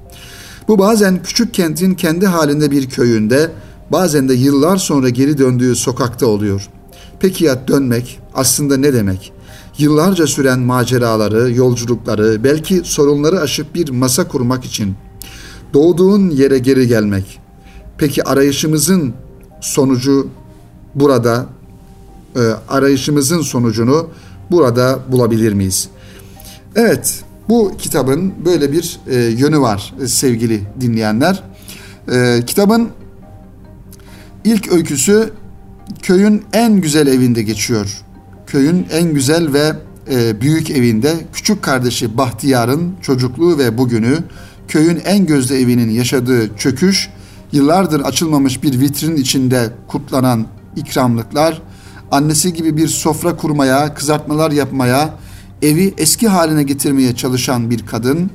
Bu 0.68 0.80
bazen 0.80 1.24
küçük 1.24 1.54
kentin 1.54 1.96
kendi 1.96 2.26
halinde 2.26 2.72
bir 2.72 2.90
köyünde, 2.90 3.52
bazen 3.92 4.30
de 4.30 4.34
yıllar 4.34 4.78
sonra 4.78 5.10
geri 5.10 5.38
döndüğü 5.38 5.76
sokakta 5.76 6.26
oluyor. 6.26 6.68
Peki 7.20 7.46
ya 7.46 7.68
dönmek 7.68 8.20
aslında 8.34 8.78
ne 8.78 8.94
demek? 8.94 9.34
Yıllarca 9.78 10.28
süren 10.28 10.60
maceraları, 10.60 11.52
yolculukları, 11.52 12.44
belki 12.44 12.82
sorunları 12.84 13.40
aşıp 13.40 13.76
bir 13.76 13.90
masa 13.90 14.28
kurmak 14.28 14.66
için 14.66 14.96
doğduğun 15.74 16.30
yere 16.30 16.58
geri 16.58 16.88
gelmek. 16.88 17.40
Peki 17.98 18.24
arayışımızın 18.24 19.14
sonucu 19.62 20.28
burada 20.96 21.46
e, 22.36 22.42
arayışımızın 22.70 23.42
sonucunu 23.42 24.08
burada 24.52 25.00
bulabilir 25.12 25.54
miyiz? 25.54 25.90
Evet, 26.76 27.24
bu 27.50 27.72
kitabın 27.78 28.34
böyle 28.46 28.72
bir 28.72 29.00
e, 29.08 29.16
yönü 29.16 29.60
var 29.60 29.94
e, 30.02 30.08
sevgili 30.08 30.62
dinleyenler. 30.82 31.44
E, 32.12 32.40
kitabın 32.48 32.90
ilk 34.44 34.72
öyküsü 34.72 35.34
köyün 36.02 36.44
en 36.54 36.82
güzel 36.82 37.08
evinde 37.08 37.44
geçiyor. 37.44 38.02
Köyün 38.48 38.88
en 38.92 39.14
güzel 39.14 39.54
ve 39.54 39.72
e, 40.12 40.42
büyük 40.42 40.70
evinde 40.70 41.16
küçük 41.34 41.62
kardeşi 41.62 42.18
Bahtiyar'ın 42.18 42.94
çocukluğu 43.02 43.58
ve 43.58 43.78
bugünü, 43.78 44.18
köyün 44.68 45.02
en 45.06 45.26
gözde 45.26 45.60
evinin 45.60 45.90
yaşadığı 45.90 46.58
çöküş, 46.58 47.10
yıllardır 47.52 48.00
açılmamış 48.00 48.64
bir 48.64 48.80
vitrin 48.80 49.16
içinde 49.16 49.70
kutlanan 49.88 50.46
ikramlıklar, 50.76 51.62
annesi 52.12 52.54
gibi 52.54 52.78
bir 52.78 52.88
sofra 52.88 53.36
kurmaya, 53.36 53.94
kızartmalar 53.94 54.52
yapmaya, 54.52 55.14
evi 55.62 55.94
eski 55.98 56.28
haline 56.28 56.64
getirmeye 56.64 57.16
çalışan 57.16 57.70
bir 57.70 57.86
kadın, 57.86 58.30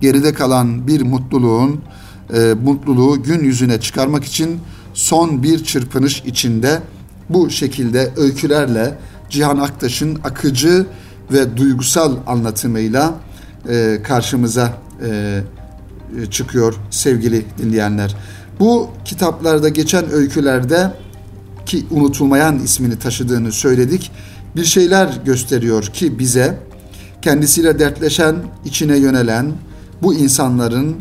geride 0.00 0.34
kalan 0.34 0.86
bir 0.86 1.02
mutluluğun, 1.02 1.80
e, 2.34 2.54
mutluluğu 2.64 3.22
gün 3.22 3.44
yüzüne 3.44 3.80
çıkarmak 3.80 4.24
için 4.24 4.58
son 4.94 5.42
bir 5.42 5.64
çırpınış 5.64 6.22
içinde 6.26 6.82
bu 7.28 7.50
şekilde 7.50 8.12
öykülerle 8.16 8.98
Cihan 9.30 9.58
Aktaş'ın 9.58 10.18
akıcı 10.24 10.86
ve 11.32 11.56
duygusal 11.56 12.16
anlatımıyla 12.26 13.14
e, 13.68 13.98
karşımıza 14.04 14.78
e, 15.06 15.40
çıkıyor 16.30 16.74
sevgili 16.90 17.44
dinleyenler. 17.58 18.16
Bu 18.60 18.90
kitaplarda 19.04 19.68
geçen 19.68 20.10
öykülerde 20.10 20.94
ki 21.66 21.86
unutulmayan 21.90 22.58
ismini 22.58 22.98
taşıdığını 22.98 23.52
söyledik. 23.52 24.10
Bir 24.56 24.64
şeyler 24.64 25.20
gösteriyor 25.24 25.84
ki 25.84 26.18
bize 26.18 26.58
kendisiyle 27.22 27.78
dertleşen, 27.78 28.36
içine 28.64 28.96
yönelen 28.98 29.52
bu 30.02 30.14
insanların 30.14 30.96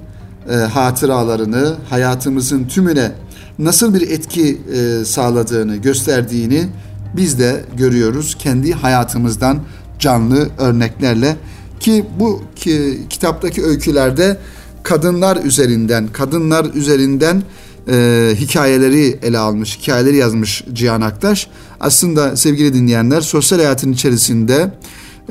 e, 0.49 0.53
hatıralarını 0.55 1.75
hayatımızın 1.89 2.67
tümüne 2.67 3.11
nasıl 3.59 3.93
bir 3.93 4.09
etki 4.09 4.61
e, 4.73 5.05
sağladığını 5.05 5.75
gösterdiğini 5.75 6.67
biz 7.15 7.39
de 7.39 7.65
görüyoruz 7.77 8.37
kendi 8.39 8.73
hayatımızdan 8.73 9.59
canlı 9.99 10.49
örneklerle 10.57 11.37
ki 11.79 12.05
bu 12.19 12.41
ki, 12.55 12.99
kitaptaki 13.09 13.63
öykülerde 13.63 14.37
kadınlar 14.83 15.43
üzerinden 15.43 16.07
kadınlar 16.07 16.65
üzerinden 16.73 17.43
e, 17.87 18.29
hikayeleri 18.35 19.19
ele 19.23 19.37
almış, 19.37 19.77
hikayeleri 19.77 20.17
yazmış 20.17 20.63
Cihan 20.73 21.01
Aktaş. 21.01 21.47
Aslında 21.79 22.37
sevgili 22.37 22.73
dinleyenler 22.73 23.21
sosyal 23.21 23.59
hayatın 23.59 23.93
içerisinde 23.93 24.71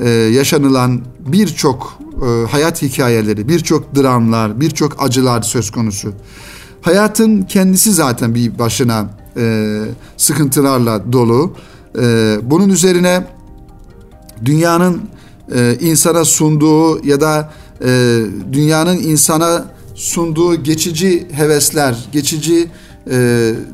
e, 0.01 0.09
yaşanılan 0.09 1.01
birçok 1.19 1.99
e, 2.21 2.47
hayat 2.51 2.81
hikayeleri, 2.81 3.47
birçok 3.47 3.95
dramlar, 3.95 4.61
birçok 4.61 5.03
acılar 5.03 5.41
söz 5.41 5.71
konusu. 5.71 6.13
Hayatın 6.81 7.41
kendisi 7.41 7.91
zaten 7.91 8.35
bir 8.35 8.59
başına 8.59 9.09
e, 9.37 9.77
sıkıntılarla 10.17 11.13
dolu. 11.13 11.53
Bunun 12.43 12.69
üzerine 12.69 13.27
dünyanın 14.45 15.01
insana 15.79 16.25
sunduğu 16.25 17.05
ya 17.05 17.21
da 17.21 17.53
dünyanın 18.53 18.97
insana 18.97 19.65
sunduğu 19.95 20.63
geçici 20.63 21.27
hevesler, 21.31 22.09
geçici 22.11 22.67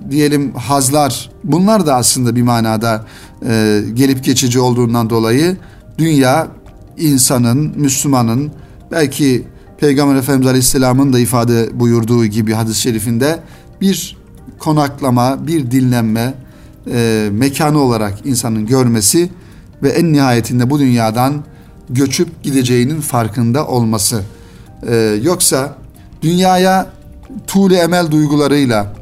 diyelim 0.10 0.54
hazlar 0.54 1.32
bunlar 1.44 1.88
da 1.88 1.96
aslında 1.96 2.36
bir 2.36 2.42
manada 2.42 3.06
gelip 3.94 4.24
geçici 4.24 4.60
olduğundan 4.60 5.10
dolayı 5.10 5.58
dünya 5.98 6.48
insanın, 6.98 7.74
Müslümanın 7.76 8.52
belki 8.92 9.48
Peygamber 9.78 10.16
Efendimiz 10.16 10.48
Aleyhisselam'ın 10.48 11.14
da 11.14 11.20
ifade 11.20 11.80
buyurduğu 11.80 12.26
gibi 12.26 12.54
hadis-i 12.54 12.82
şerifinde 12.82 13.40
bir 13.82 14.18
konaklama, 14.60 15.48
bir 15.48 15.72
dinlenme 15.72 16.34
e, 16.94 17.30
mekanı 17.32 17.80
olarak 17.80 18.26
insanın 18.26 18.66
görmesi 18.66 19.30
ve 19.84 19.90
en 19.90 20.14
nihayetinde 20.14 20.70
bu 20.70 20.80
dünyadan 20.80 21.44
göçüp 21.90 22.44
gideceğinin 22.44 23.02
farkında 23.02 23.68
olması. 23.68 24.22
E, 24.88 24.96
yoksa 25.24 25.76
dünyaya 26.22 26.88
tuğle 27.48 27.78
emel 27.78 28.12
duygularıyla 28.12 28.94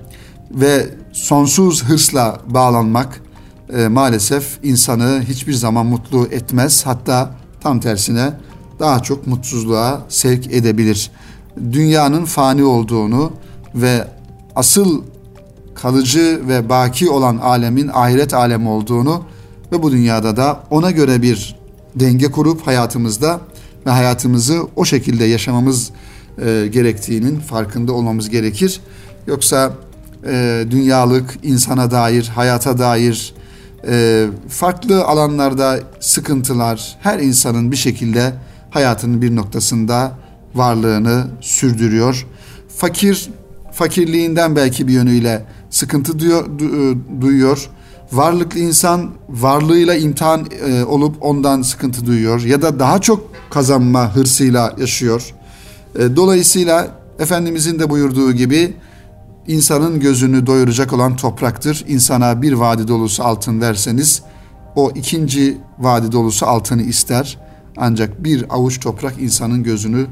ve 0.52 0.86
sonsuz 1.12 1.84
hırsla 1.84 2.40
bağlanmak 2.48 3.22
e, 3.74 3.88
maalesef 3.88 4.60
insanı 4.64 5.24
hiçbir 5.28 5.54
zaman 5.54 5.86
mutlu 5.86 6.28
etmez. 6.32 6.86
Hatta 6.86 7.32
tam 7.62 7.80
tersine 7.80 8.34
daha 8.80 9.04
çok 9.04 9.28
mutsuzluğa 9.28 10.02
sevk 10.10 10.54
edebilir. 10.54 11.12
Dünyanın 11.72 12.26
fani 12.26 12.64
olduğunu 12.64 13.32
ve 13.76 14.08
asıl 14.56 15.04
kalıcı 15.76 16.42
ve 16.48 16.70
baki 16.70 17.10
olan 17.10 17.38
alemin 17.38 17.88
ahiret 17.94 18.34
alemi 18.34 18.70
olduğunu 18.70 19.24
ve 19.72 19.84
bu 19.84 19.92
dünyada 19.92 20.38
da 20.38 20.64
ona 20.70 20.92
göre 20.92 21.22
bir 21.22 21.56
denge 21.96 22.32
kurup 22.32 22.68
hayatımızda 22.68 23.40
ve 23.86 23.90
hayatımızı 23.90 24.62
o 24.76 24.86
şekilde 24.86 25.26
yaşamamız 25.26 25.92
e, 26.46 26.68
gerektiğinin 26.72 27.40
farkında 27.40 27.94
olmamız 27.94 28.30
gerekir. 28.30 28.80
Yoksa 29.28 29.74
e, 30.28 30.66
dünyalık, 30.72 31.40
insana 31.44 31.92
dair, 31.92 32.32
hayata 32.36 32.78
dair 32.78 33.34
e, 33.88 34.28
farklı 34.50 35.06
alanlarda 35.06 35.80
sıkıntılar 36.00 36.98
her 37.02 37.20
insanın 37.20 37.72
bir 37.72 37.78
şekilde 37.78 38.34
hayatının 38.70 39.22
bir 39.22 39.36
noktasında 39.36 40.12
varlığını 40.56 41.28
sürdürüyor. 41.42 42.28
Fakir 42.78 43.30
fakirliğinden 43.72 44.56
belki 44.56 44.88
bir 44.88 44.94
yönüyle 44.94 45.46
sıkıntı 45.70 46.20
duyuyor, 46.20 46.46
e, 46.46 47.22
duyuyor. 47.22 47.70
Varlıklı 48.12 48.60
insan 48.60 49.10
varlığıyla 49.30 49.96
imtihan 49.96 50.48
e, 50.68 50.84
olup 50.84 51.16
ondan 51.22 51.62
sıkıntı 51.62 52.06
duyuyor 52.06 52.42
ya 52.42 52.62
da 52.62 52.80
daha 52.80 53.02
çok 53.02 53.32
kazanma 53.50 54.16
hırsıyla 54.16 54.74
yaşıyor. 54.78 55.34
E, 56.00 56.16
dolayısıyla 56.16 57.06
Efendimizin 57.20 57.80
de 57.80 57.90
buyurduğu 57.90 58.32
gibi 58.32 58.74
insanın 59.48 60.00
gözünü 60.00 60.46
doyuracak 60.46 60.94
olan 60.94 61.16
topraktır. 61.16 61.86
İnsana 61.88 62.42
bir 62.42 62.54
vadi 62.54 62.88
dolusu 62.88 63.24
altın 63.24 63.62
verseniz 63.62 64.22
o 64.76 64.92
ikinci 64.96 65.58
vadi 65.80 66.12
dolusu 66.12 66.46
altını 66.46 66.82
ister. 66.82 67.38
Ancak 67.78 68.24
bir 68.24 68.46
avuç 68.50 68.80
toprak 68.80 69.22
insanın 69.22 69.64
gözünü 69.64 70.08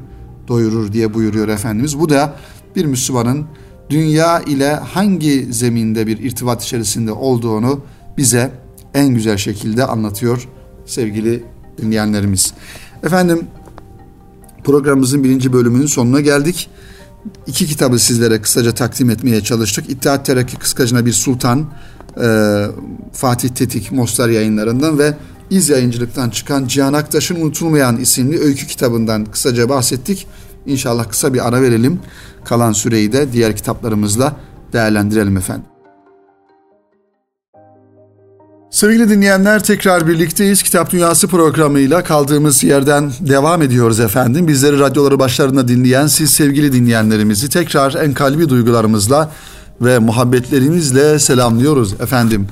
doyurur 0.48 0.92
diye 0.92 1.14
buyuruyor 1.14 1.48
Efendimiz. 1.48 2.00
Bu 2.00 2.08
da 2.08 2.36
bir 2.76 2.84
Müslümanın 2.84 3.46
dünya 3.90 4.40
ile 4.40 4.74
hangi 4.74 5.52
zeminde 5.52 6.06
bir 6.06 6.18
irtibat 6.18 6.62
içerisinde 6.62 7.12
olduğunu 7.12 7.80
bize 8.16 8.50
en 8.94 9.08
güzel 9.08 9.36
şekilde 9.36 9.84
anlatıyor 9.84 10.48
sevgili 10.86 11.44
dinleyenlerimiz. 11.82 12.54
Efendim 13.02 13.46
programımızın 14.64 15.24
birinci 15.24 15.52
bölümünün 15.52 15.86
sonuna 15.86 16.20
geldik. 16.20 16.70
İki 17.46 17.66
kitabı 17.66 17.98
sizlere 17.98 18.42
kısaca 18.42 18.72
takdim 18.72 19.10
etmeye 19.10 19.40
çalıştık. 19.40 19.90
İttihat 19.90 20.26
Terakki 20.26 20.56
Kıskacına 20.56 21.06
Bir 21.06 21.12
Sultan 21.12 21.66
e, 22.22 22.66
Fatih 23.12 23.48
Tetik 23.48 23.92
Mostar 23.92 24.28
yayınlarından 24.28 24.98
ve 24.98 25.14
İz 25.50 25.68
Yayıncılık'tan 25.68 26.30
çıkan 26.30 26.66
Cihan 26.66 26.92
Aktaş'ın 26.92 27.40
Unutulmayan 27.40 27.96
isimli 27.96 28.38
öykü 28.40 28.66
kitabından 28.66 29.24
kısaca 29.24 29.68
bahsettik. 29.68 30.26
İnşallah 30.66 31.08
kısa 31.08 31.34
bir 31.34 31.48
ara 31.48 31.62
verelim. 31.62 32.00
Kalan 32.44 32.72
süreyi 32.72 33.12
de 33.12 33.32
diğer 33.32 33.56
kitaplarımızla 33.56 34.36
değerlendirelim 34.72 35.36
efendim. 35.36 35.73
Sevgili 38.74 39.08
dinleyenler 39.08 39.62
tekrar 39.62 40.08
birlikteyiz. 40.08 40.62
Kitap 40.62 40.90
Dünyası 40.90 41.28
programıyla 41.28 42.04
kaldığımız 42.04 42.64
yerden 42.64 43.12
devam 43.20 43.62
ediyoruz 43.62 44.00
efendim. 44.00 44.48
Bizleri 44.48 44.78
radyoları 44.78 45.18
başlarında 45.18 45.68
dinleyen 45.68 46.06
siz 46.06 46.30
sevgili 46.30 46.72
dinleyenlerimizi 46.72 47.48
tekrar 47.48 47.94
en 47.94 48.14
kalbi 48.14 48.48
duygularımızla 48.48 49.30
ve 49.80 49.98
muhabbetlerimizle 49.98 51.18
selamlıyoruz 51.18 51.92
efendim. 52.00 52.48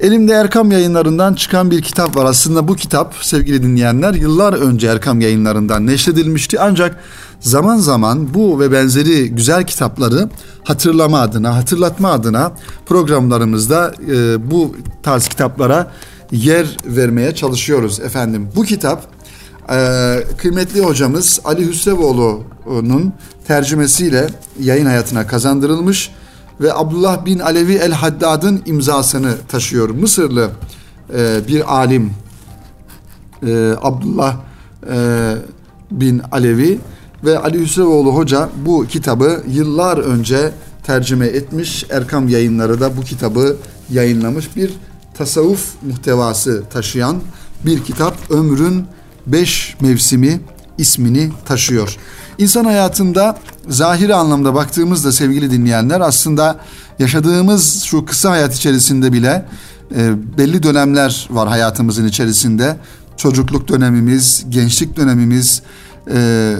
Elimde 0.00 0.32
Erkam 0.32 0.72
yayınlarından 0.72 1.34
çıkan 1.34 1.70
bir 1.70 1.82
kitap 1.82 2.16
var. 2.16 2.24
Aslında 2.24 2.68
bu 2.68 2.76
kitap 2.76 3.14
sevgili 3.20 3.62
dinleyenler 3.62 4.14
yıllar 4.14 4.52
önce 4.52 4.86
Erkam 4.86 5.20
yayınlarından 5.20 5.86
neşredilmişti. 5.86 6.60
Ancak 6.60 6.96
zaman 7.40 7.76
zaman 7.76 8.34
bu 8.34 8.60
ve 8.60 8.72
benzeri 8.72 9.30
güzel 9.30 9.66
kitapları 9.66 10.28
hatırlama 10.64 11.20
adına, 11.20 11.56
hatırlatma 11.56 12.10
adına 12.10 12.52
programlarımızda 12.86 13.94
e, 14.10 14.50
bu 14.50 14.76
tarz 15.02 15.28
kitaplara 15.28 15.92
yer 16.32 16.76
vermeye 16.84 17.34
çalışıyoruz 17.34 18.00
efendim. 18.00 18.48
Bu 18.56 18.62
kitap 18.62 19.06
e, 19.70 20.18
kıymetli 20.38 20.80
hocamız 20.80 21.40
Ali 21.44 21.68
Hüsrevoğlu'nun 21.68 23.12
tercümesiyle 23.46 24.26
yayın 24.60 24.86
hayatına 24.86 25.26
kazandırılmış 25.26 26.10
ve 26.60 26.74
Abdullah 26.74 27.24
bin 27.24 27.38
Alevi 27.38 27.74
el 27.74 27.92
Haddad'ın 27.92 28.62
imzasını 28.66 29.34
taşıyor. 29.48 29.90
Mısırlı 29.90 30.50
e, 31.16 31.48
bir 31.48 31.74
alim 31.74 32.10
e, 33.46 33.74
Abdullah 33.82 34.36
e, 34.92 35.34
bin 35.90 36.22
Alevi 36.32 36.78
ve 37.24 37.38
Ali 37.38 37.60
Hüsrevoğlu 37.60 38.14
Hoca 38.14 38.48
bu 38.66 38.86
kitabı 38.86 39.42
yıllar 39.50 39.98
önce 39.98 40.52
tercüme 40.82 41.26
etmiş. 41.26 41.84
Erkam 41.90 42.28
yayınları 42.28 42.80
da 42.80 42.96
bu 42.96 43.00
kitabı 43.00 43.56
yayınlamış. 43.90 44.56
Bir 44.56 44.70
tasavvuf 45.14 45.74
muhtevası 45.82 46.62
taşıyan 46.72 47.20
bir 47.66 47.84
kitap. 47.84 48.30
Ömrün 48.30 48.84
beş 49.26 49.76
mevsimi 49.80 50.40
ismini 50.78 51.30
taşıyor. 51.44 51.96
İnsan 52.38 52.64
hayatında 52.64 53.38
zahiri 53.68 54.14
anlamda 54.14 54.54
baktığımızda 54.54 55.12
sevgili 55.12 55.50
dinleyenler 55.50 56.00
aslında 56.00 56.58
yaşadığımız 56.98 57.82
şu 57.82 58.04
kısa 58.04 58.30
hayat 58.30 58.54
içerisinde 58.56 59.12
bile 59.12 59.46
e, 59.96 60.12
belli 60.38 60.62
dönemler 60.62 61.28
var 61.30 61.48
hayatımızın 61.48 62.06
içerisinde. 62.06 62.76
Çocukluk 63.16 63.68
dönemimiz, 63.68 64.44
gençlik 64.48 64.96
dönemimiz, 64.96 65.62
e, 66.10 66.54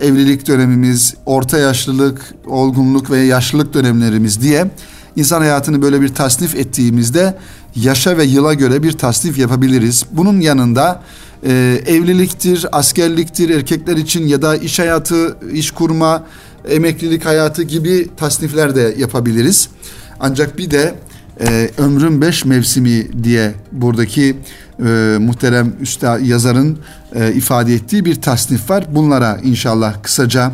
evlilik 0.00 0.48
dönemimiz, 0.48 1.14
orta 1.26 1.58
yaşlılık, 1.58 2.34
olgunluk 2.46 3.10
ve 3.10 3.18
yaşlılık 3.18 3.74
dönemlerimiz 3.74 4.40
diye 4.40 4.70
insan 5.16 5.40
hayatını 5.40 5.82
böyle 5.82 6.00
bir 6.00 6.08
tasnif 6.08 6.54
ettiğimizde 6.54 7.36
yaşa 7.76 8.18
ve 8.18 8.24
yıla 8.24 8.54
göre 8.54 8.82
bir 8.82 8.92
tasnif 8.92 9.38
yapabiliriz. 9.38 10.04
Bunun 10.12 10.40
yanında 10.40 11.02
e, 11.46 11.82
evliliktir, 11.86 12.66
askerliktir 12.72 13.50
erkekler 13.50 13.96
için 13.96 14.26
ya 14.26 14.42
da 14.42 14.56
iş 14.56 14.78
hayatı, 14.78 15.36
iş 15.52 15.70
kurma, 15.70 16.24
emeklilik 16.68 17.26
hayatı 17.26 17.62
gibi 17.62 18.08
tasnifler 18.16 18.76
de 18.76 18.94
yapabiliriz. 18.98 19.68
Ancak 20.20 20.58
bir 20.58 20.70
de 20.70 20.94
e, 21.40 21.70
ömrün 21.78 22.20
beş 22.20 22.44
mevsimi 22.44 23.24
diye 23.24 23.54
buradaki 23.72 24.36
e, 24.78 25.16
muhterem 25.20 25.72
üsta 25.80 26.18
yazarın 26.18 26.78
e, 27.16 27.32
ifade 27.32 27.74
ettiği 27.74 28.04
bir 28.04 28.14
tasnif 28.14 28.70
var. 28.70 28.84
Bunlara 28.90 29.38
inşallah 29.42 30.02
kısaca 30.02 30.52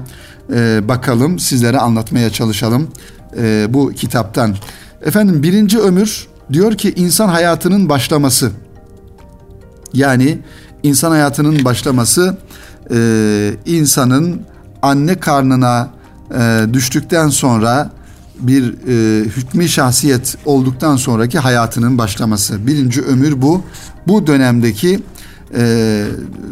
e, 0.55 0.89
bakalım, 0.89 1.39
sizlere 1.39 1.79
anlatmaya 1.79 2.31
çalışalım 2.31 2.89
e, 3.37 3.67
bu 3.69 3.93
kitaptan. 3.93 4.57
Efendim 5.03 5.43
birinci 5.43 5.79
ömür 5.79 6.27
diyor 6.53 6.75
ki 6.75 6.93
insan 6.97 7.29
hayatının 7.29 7.89
başlaması. 7.89 8.51
Yani 9.93 10.39
insan 10.83 11.11
hayatının 11.11 11.65
başlaması 11.65 12.37
insanın 13.67 14.43
anne 14.83 15.21
karnına 15.21 15.91
düştükten 16.73 17.29
sonra 17.29 17.91
bir 18.41 18.75
e, 18.89 19.25
hükmü 19.25 19.69
şahsiyet 19.69 20.37
olduktan 20.45 20.97
sonraki 20.97 21.39
hayatının 21.39 21.99
başlaması. 21.99 22.67
Birinci 22.67 23.03
ömür 23.03 23.43
bu. 23.43 23.63
Bu 24.07 24.27
dönemdeki 24.27 25.03
e, 25.55 26.07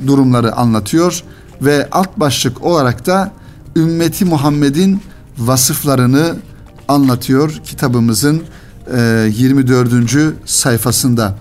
durumları 0.07 0.57
anlatıyor 0.57 1.23
ve 1.63 1.89
alt 1.93 2.17
başlık 2.17 2.65
olarak 2.65 3.07
da 3.07 3.33
ümmeti 3.77 4.25
Muhammed'in 4.25 5.03
vasıflarını 5.39 6.37
anlatıyor 6.89 7.61
kitabımızın 7.65 8.43
e, 8.97 9.31
24. 9.37 9.91
sayfasında. 10.45 11.35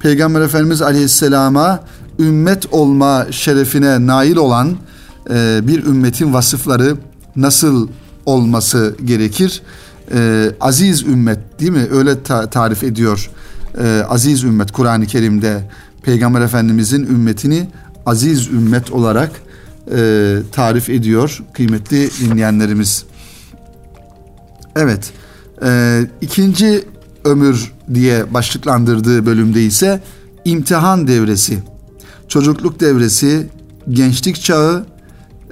Peygamber 0.00 0.40
Efendimiz 0.40 0.82
Aleyhisselam'a 0.82 1.80
ümmet 2.18 2.72
olma 2.72 3.26
şerefine 3.30 4.06
nail 4.06 4.36
olan 4.36 4.76
e, 5.30 5.60
bir 5.62 5.84
ümmetin 5.84 6.34
vasıfları 6.34 6.96
nasıl 7.36 7.88
olması 8.26 8.96
gerekir? 9.04 9.62
E, 10.14 10.50
aziz 10.60 11.02
ümmet 11.02 11.60
değil 11.60 11.70
mi? 11.70 11.86
Öyle 11.92 12.22
ta- 12.22 12.50
tarif 12.50 12.84
ediyor. 12.84 13.30
E, 13.82 14.02
aziz 14.08 14.44
ümmet 14.44 14.72
Kur'an-ı 14.72 15.06
Kerim'de 15.06 15.70
Peygamber 16.04 16.40
Efendimizin 16.40 17.02
ümmetini 17.02 17.66
aziz 18.06 18.48
ümmet 18.48 18.92
olarak 18.92 19.30
e, 19.96 20.36
tarif 20.52 20.90
ediyor 20.90 21.42
kıymetli 21.52 22.10
dinleyenlerimiz. 22.20 23.04
Evet, 24.76 25.12
e, 25.64 26.00
ikinci 26.20 26.84
ömür 27.24 27.72
diye 27.94 28.34
başlıklandırdığı 28.34 29.26
bölümde 29.26 29.62
ise 29.62 30.00
imtihan 30.44 31.08
devresi, 31.08 31.58
çocukluk 32.28 32.80
devresi, 32.80 33.46
gençlik 33.90 34.42
çağı 34.42 34.86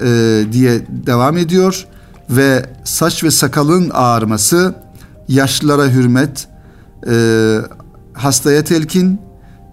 e, 0.03 0.43
diye 0.53 0.81
devam 0.89 1.37
ediyor 1.37 1.87
ve 2.31 2.67
saç 2.85 3.25
ve 3.25 3.31
sakalın 3.31 3.91
ağarması, 3.95 4.75
yaşlılara 5.29 5.89
hürmet, 5.89 6.49
e, 7.09 7.59
hastaya 8.13 8.65
telkin 8.65 9.21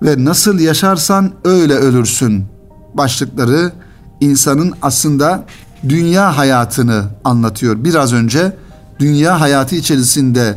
ve 0.01 0.25
nasıl 0.25 0.59
yaşarsan 0.59 1.31
öyle 1.43 1.73
ölürsün 1.73 2.45
başlıkları 2.93 3.71
insanın 4.19 4.73
aslında 4.81 5.45
dünya 5.89 6.37
hayatını 6.37 7.03
anlatıyor. 7.23 7.83
Biraz 7.83 8.13
önce 8.13 8.53
dünya 8.99 9.41
hayatı 9.41 9.75
içerisinde 9.75 10.55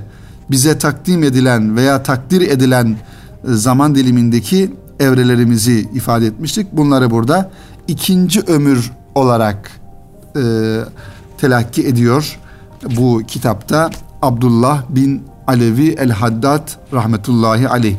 bize 0.50 0.78
takdim 0.78 1.22
edilen 1.22 1.76
veya 1.76 2.02
takdir 2.02 2.40
edilen 2.40 2.86
e, 2.86 2.96
zaman 3.44 3.94
dilimindeki 3.94 4.74
evrelerimizi 5.00 5.88
ifade 5.94 6.26
etmiştik. 6.26 6.72
Bunları 6.72 7.10
burada 7.10 7.50
ikinci 7.88 8.40
ömür 8.40 8.90
olarak 9.14 9.70
e, 10.36 10.42
telakki 11.38 11.86
ediyor 11.86 12.38
bu 12.96 13.22
kitapta 13.28 13.90
Abdullah 14.22 14.82
bin 14.88 15.22
Alevi 15.46 15.88
el-Haddad 15.88 16.68
rahmetullahi 16.92 17.68
aleyh. 17.68 17.96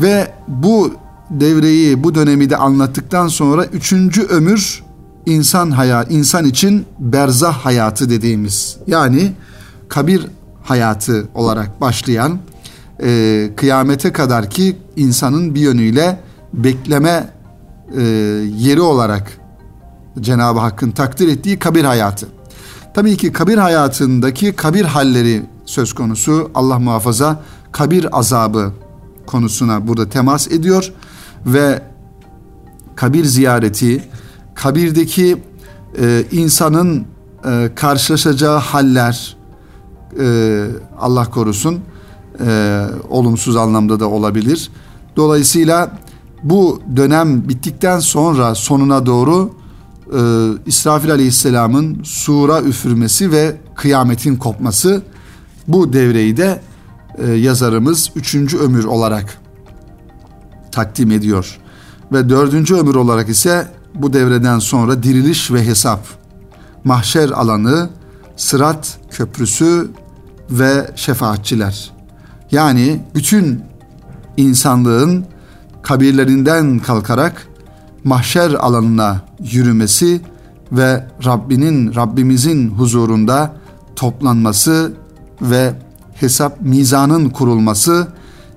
Ve 0.00 0.32
bu 0.48 0.94
devreyi, 1.30 2.04
bu 2.04 2.14
dönemi 2.14 2.50
de 2.50 2.56
anlattıktan 2.56 3.28
sonra 3.28 3.64
üçüncü 3.64 4.22
ömür 4.22 4.82
insan 5.26 5.70
hayat, 5.70 6.10
insan 6.10 6.44
için 6.44 6.86
berzah 6.98 7.52
hayatı 7.52 8.10
dediğimiz 8.10 8.76
yani 8.86 9.32
kabir 9.88 10.26
hayatı 10.62 11.28
olarak 11.34 11.80
başlayan 11.80 12.38
e, 13.02 13.50
kıyamete 13.56 14.12
kadar 14.12 14.50
ki 14.50 14.76
insanın 14.96 15.54
bir 15.54 15.60
yönüyle 15.60 16.20
bekleme 16.52 17.30
e, 17.96 18.02
yeri 18.56 18.80
olarak 18.80 19.38
Cenab-ı 20.20 20.58
Hakk'ın 20.58 20.90
takdir 20.90 21.28
ettiği 21.28 21.58
kabir 21.58 21.84
hayatı. 21.84 22.26
Tabii 22.94 23.16
ki 23.16 23.32
kabir 23.32 23.58
hayatındaki 23.58 24.52
kabir 24.52 24.84
halleri 24.84 25.42
söz 25.64 25.92
konusu. 25.92 26.50
Allah 26.54 26.78
muhafaza 26.78 27.42
kabir 27.72 28.18
azabı 28.18 28.72
konusuna 29.28 29.86
burada 29.88 30.08
temas 30.08 30.48
ediyor 30.48 30.92
ve 31.46 31.82
kabir 32.96 33.24
ziyareti, 33.24 34.04
kabirdeki 34.54 35.36
e, 36.00 36.24
insanın 36.32 37.06
e, 37.44 37.70
karşılaşacağı 37.74 38.58
haller, 38.58 39.36
e, 40.20 40.66
Allah 40.98 41.30
korusun, 41.30 41.80
e, 42.46 42.84
olumsuz 43.08 43.56
anlamda 43.56 44.00
da 44.00 44.08
olabilir. 44.08 44.70
Dolayısıyla 45.16 45.90
bu 46.42 46.80
dönem 46.96 47.48
bittikten 47.48 47.98
sonra 47.98 48.54
sonuna 48.54 49.06
doğru 49.06 49.50
e, 50.12 50.20
İsrafil 50.66 51.10
Aleyhisselam'ın 51.10 52.02
sura 52.04 52.62
üfürmesi 52.62 53.32
ve 53.32 53.56
kıyametin 53.74 54.36
kopması 54.36 55.02
bu 55.68 55.92
devreyi 55.92 56.36
de 56.36 56.60
e, 57.18 57.30
yazarımız 57.30 58.10
üçüncü 58.16 58.58
ömür 58.58 58.84
olarak 58.84 59.38
takdim 60.72 61.10
ediyor. 61.10 61.58
Ve 62.12 62.28
dördüncü 62.28 62.74
ömür 62.74 62.94
olarak 62.94 63.28
ise 63.28 63.68
bu 63.94 64.12
devreden 64.12 64.58
sonra 64.58 65.02
diriliş 65.02 65.50
ve 65.50 65.66
hesap, 65.66 66.00
mahşer 66.84 67.30
alanı, 67.30 67.90
sırat 68.36 68.98
köprüsü 69.10 69.90
ve 70.50 70.90
şefaatçiler. 70.96 71.90
Yani 72.50 73.00
bütün 73.14 73.62
insanlığın 74.36 75.24
kabirlerinden 75.82 76.78
kalkarak 76.78 77.48
mahşer 78.04 78.50
alanına 78.50 79.20
yürümesi 79.52 80.20
ve 80.72 81.06
Rabbinin 81.24 81.94
Rabbimizin 81.94 82.68
huzurunda 82.68 83.54
toplanması 83.96 84.92
ve 85.42 85.74
hesap 86.20 86.60
mizanın 86.60 87.30
kurulması, 87.30 88.08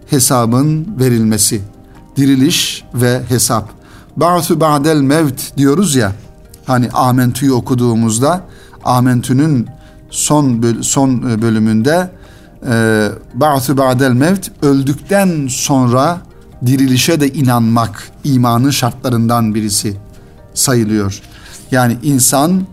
hesabın 0.09 0.87
verilmesi, 0.99 1.61
diriliş 2.17 2.83
ve 2.93 3.21
hesap. 3.29 3.69
Ba'su 4.17 4.59
ba'del 4.59 5.01
mevt 5.01 5.57
diyoruz 5.57 5.95
ya. 5.95 6.11
Hani 6.65 6.89
Amentü'yü 6.89 7.51
okuduğumuzda 7.51 8.45
Amentü'nün 8.83 9.67
son 10.09 10.61
son 10.81 11.41
bölümünde 11.41 12.11
e, 12.67 13.07
Ba'su 13.33 13.77
ba'del 13.77 14.11
mevt 14.11 14.51
öldükten 14.61 15.47
sonra 15.49 16.21
dirilişe 16.65 17.21
de 17.21 17.27
inanmak 17.33 18.11
imanın 18.23 18.69
şartlarından 18.69 19.55
birisi 19.55 19.97
sayılıyor. 20.53 21.21
Yani 21.71 21.97
insan 22.03 22.63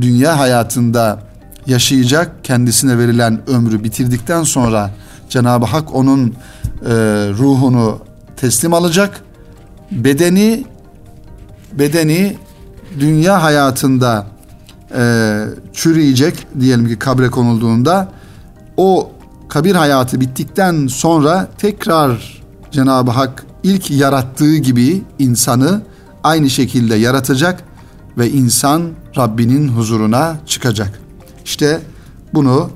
dünya 0.00 0.38
hayatında 0.38 1.31
yaşayacak, 1.66 2.44
kendisine 2.44 2.98
verilen 2.98 3.40
ömrü 3.50 3.84
bitirdikten 3.84 4.42
sonra 4.42 4.90
Cenab-ı 5.28 5.66
Hak 5.66 5.94
onun 5.94 6.28
e, 6.28 6.34
ruhunu 7.38 7.98
teslim 8.36 8.74
alacak. 8.74 9.20
Bedeni 9.90 10.64
bedeni 11.72 12.36
dünya 13.00 13.42
hayatında 13.42 14.26
e, 14.96 15.44
çürüyecek 15.72 16.46
diyelim 16.60 16.88
ki 16.88 16.98
kabre 16.98 17.30
konulduğunda 17.30 18.08
o 18.76 19.10
kabir 19.48 19.74
hayatı 19.74 20.20
bittikten 20.20 20.86
sonra 20.86 21.48
tekrar 21.58 22.42
Cenab-ı 22.70 23.10
Hak 23.10 23.44
ilk 23.62 23.90
yarattığı 23.90 24.56
gibi 24.56 25.02
insanı 25.18 25.82
aynı 26.22 26.50
şekilde 26.50 26.94
yaratacak 26.94 27.64
ve 28.18 28.30
insan 28.30 28.82
Rabbinin 29.16 29.68
huzuruna 29.68 30.36
çıkacak. 30.46 31.00
İşte 31.44 31.80
bunu 32.34 32.70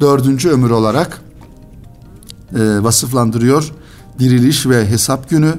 dördüncü 0.00 0.50
ömür 0.50 0.70
olarak 0.70 1.20
e, 2.54 2.82
vasıflandırıyor. 2.82 3.72
Diriliş 4.18 4.66
ve 4.66 4.90
hesap 4.90 5.30
günü, 5.30 5.54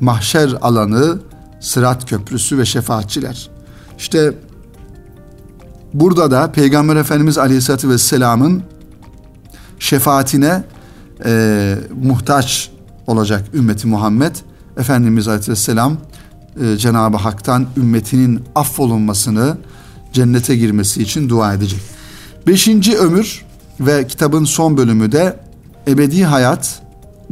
mahşer 0.00 0.56
alanı, 0.60 1.18
sırat 1.60 2.10
köprüsü 2.10 2.58
ve 2.58 2.64
şefaatçiler. 2.64 3.50
İşte 3.98 4.34
burada 5.94 6.30
da 6.30 6.52
Peygamber 6.52 6.96
Efendimiz 6.96 7.38
Aleyhisselatü 7.38 7.88
Vesselam'ın 7.88 8.62
şefaatine 9.78 10.64
e, 11.24 11.76
muhtaç 12.02 12.70
olacak 13.06 13.44
ümmeti 13.54 13.86
Muhammed. 13.86 14.36
Efendimiz 14.76 15.28
Aleyhisselam 15.28 15.96
e, 16.62 16.76
Cenab-ı 16.76 17.16
Hak'tan 17.16 17.66
ümmetinin 17.76 18.42
affolunmasını, 18.54 19.56
cennete 20.12 20.56
girmesi 20.56 21.02
için 21.02 21.28
dua 21.28 21.54
edecek. 21.54 21.80
Beşinci 22.46 22.98
ömür 22.98 23.44
ve 23.80 24.06
kitabın 24.06 24.44
son 24.44 24.76
bölümü 24.76 25.12
de 25.12 25.36
ebedi 25.88 26.24
hayat, 26.24 26.82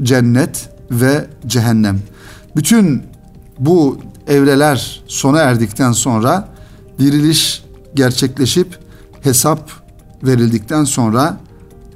cennet 0.03 0.69
ve 0.91 1.27
cehennem. 1.47 2.01
Bütün 2.57 3.03
bu 3.59 3.99
evreler 4.27 5.03
sona 5.07 5.39
erdikten 5.39 5.93
sonra 5.93 6.49
diriliş 6.99 7.65
gerçekleşip 7.95 8.79
hesap 9.23 9.71
verildikten 10.23 10.85
sonra 10.85 11.37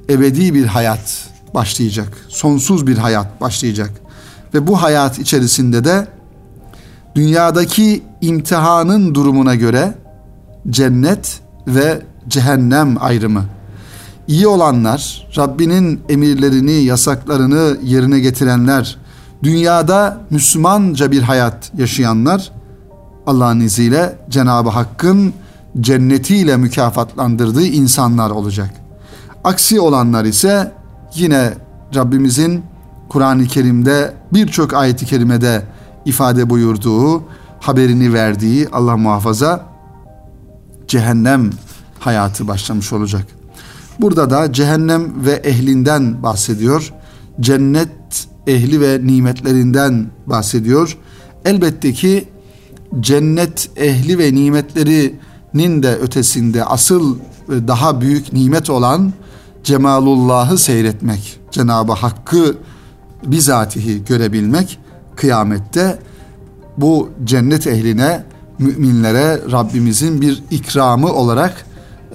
ebedi 0.09 0.53
bir 0.53 0.65
hayat 0.65 1.29
başlayacak. 1.53 2.17
Sonsuz 2.29 2.87
bir 2.87 2.97
hayat 2.97 3.41
başlayacak. 3.41 3.91
Ve 4.53 4.67
bu 4.67 4.81
hayat 4.81 5.19
içerisinde 5.19 5.83
de 5.83 6.07
dünyadaki 7.15 8.03
imtihanın 8.21 9.15
durumuna 9.15 9.55
göre 9.55 9.93
cennet 10.69 11.41
ve 11.67 12.01
cehennem 12.27 13.03
ayrımı. 13.03 13.43
İyi 14.27 14.47
olanlar, 14.47 15.27
Rabbinin 15.37 16.01
emirlerini, 16.09 16.71
yasaklarını 16.71 17.77
yerine 17.83 18.19
getirenler, 18.19 18.97
dünyada 19.43 20.17
Müslümanca 20.29 21.11
bir 21.11 21.21
hayat 21.21 21.71
yaşayanlar 21.77 22.51
Allah'ın 23.27 23.59
izniyle 23.59 24.17
Cenab-ı 24.29 24.69
Hakk'ın 24.69 25.33
cennetiyle 25.79 26.57
mükafatlandırdığı 26.57 27.63
insanlar 27.65 28.29
olacak. 28.29 28.69
Aksi 29.43 29.79
olanlar 29.79 30.25
ise 30.25 30.71
yine 31.15 31.53
Rabbimizin 31.95 32.63
Kur'an-ı 33.09 33.45
Kerim'de 33.45 34.13
birçok 34.33 34.73
ayet-i 34.73 35.05
kerimede 35.05 35.61
ifade 36.05 36.49
buyurduğu, 36.49 37.23
haberini 37.59 38.13
verdiği 38.13 38.67
Allah 38.71 38.97
muhafaza 38.97 39.65
cehennem 40.87 41.49
hayatı 42.05 42.47
başlamış 42.47 42.93
olacak. 42.93 43.25
Burada 43.99 44.29
da 44.29 44.53
cehennem 44.53 45.25
ve 45.25 45.31
ehlinden 45.31 46.23
bahsediyor. 46.23 46.93
Cennet 47.39 48.27
ehli 48.47 48.81
ve 48.81 48.99
nimetlerinden 49.03 50.07
bahsediyor. 50.25 50.97
Elbette 51.45 51.93
ki 51.93 52.27
cennet 52.99 53.69
ehli 53.75 54.19
ve 54.19 54.35
nimetlerinin 54.35 55.83
de 55.83 55.95
ötesinde 55.95 56.65
asıl 56.65 57.17
daha 57.49 58.01
büyük 58.01 58.33
nimet 58.33 58.69
olan 58.69 59.13
cemalullahı 59.63 60.57
seyretmek, 60.57 61.39
Cenab-ı 61.51 61.91
Hakk'ı 61.91 62.57
bizatihi 63.25 64.05
görebilmek 64.05 64.79
kıyamette 65.15 65.99
bu 66.77 67.09
cennet 67.23 67.67
ehline, 67.67 68.23
müminlere 68.59 69.41
Rabbimizin 69.51 70.21
bir 70.21 70.43
ikramı 70.51 71.13
olarak 71.13 71.65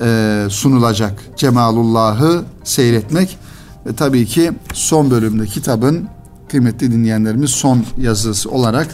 e, 0.01 0.47
sunulacak. 0.51 1.25
Cemalullah'ı 1.37 2.45
seyretmek 2.65 3.39
ve 3.87 3.95
tabii 3.95 4.27
ki 4.27 4.53
son 4.73 5.11
bölümde 5.11 5.47
kitabın 5.47 6.09
kıymetli 6.51 6.93
dinleyenlerimiz 6.93 7.51
son 7.51 7.85
yazısı 7.99 8.51
olarak 8.51 8.89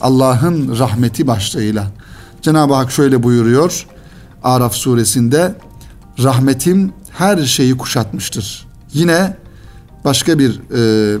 Allah'ın 0.00 0.78
rahmeti 0.78 1.26
başlığıyla 1.26 1.86
Cenab-ı 2.42 2.74
Hak 2.74 2.92
şöyle 2.92 3.22
buyuruyor 3.22 3.86
Araf 4.42 4.74
suresinde 4.74 5.54
rahmetim 6.22 6.92
her 7.10 7.38
şeyi 7.44 7.76
kuşatmıştır. 7.76 8.66
Yine 8.92 9.36
başka 10.04 10.38
bir 10.38 10.60
e, 10.76 11.18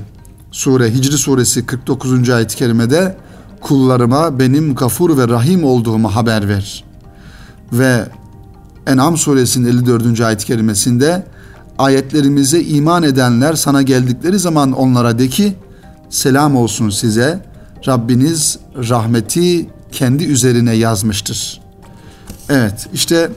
sure 0.52 0.94
Hicri 0.94 1.18
suresi 1.18 1.66
49. 1.66 2.30
ayet-i 2.30 2.56
kerimede 2.56 3.16
kullarıma 3.60 4.38
benim 4.38 4.74
gafur 4.74 5.18
ve 5.18 5.28
rahim 5.28 5.64
olduğumu 5.64 6.14
haber 6.14 6.48
ver. 6.48 6.84
Ve 7.72 8.04
En'am 8.86 9.16
suresinin 9.16 9.68
54. 9.68 10.20
ayet-i 10.20 10.46
kerimesinde 10.46 11.26
ayetlerimize 11.78 12.60
iman 12.60 13.02
edenler 13.02 13.54
sana 13.54 13.82
geldikleri 13.82 14.38
zaman 14.38 14.72
onlara 14.72 15.18
de 15.18 15.28
ki 15.28 15.54
selam 16.10 16.56
olsun 16.56 16.90
size 16.90 17.40
Rabbiniz 17.86 18.58
rahmeti 18.88 19.68
kendi 19.92 20.24
üzerine 20.24 20.72
yazmıştır. 20.74 21.60
Evet 22.48 22.88
işte 22.94 23.30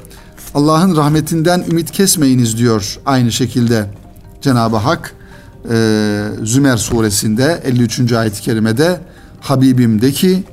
Allah'ın 0.54 0.96
rahmetinden 0.96 1.64
ümit 1.70 1.92
kesmeyiniz 1.92 2.58
diyor 2.58 3.00
aynı 3.06 3.32
şekilde 3.32 3.86
Cenab-ı 4.42 4.76
Hak 4.76 5.16
e, 5.70 6.28
Zümer 6.44 6.78
suresinde 6.78 7.62
53. 7.66 8.12
ayet-i 8.12 8.42
kerimede 8.42 9.00
Habibim 9.42 10.02
de 10.02 10.12
ki 10.12 10.44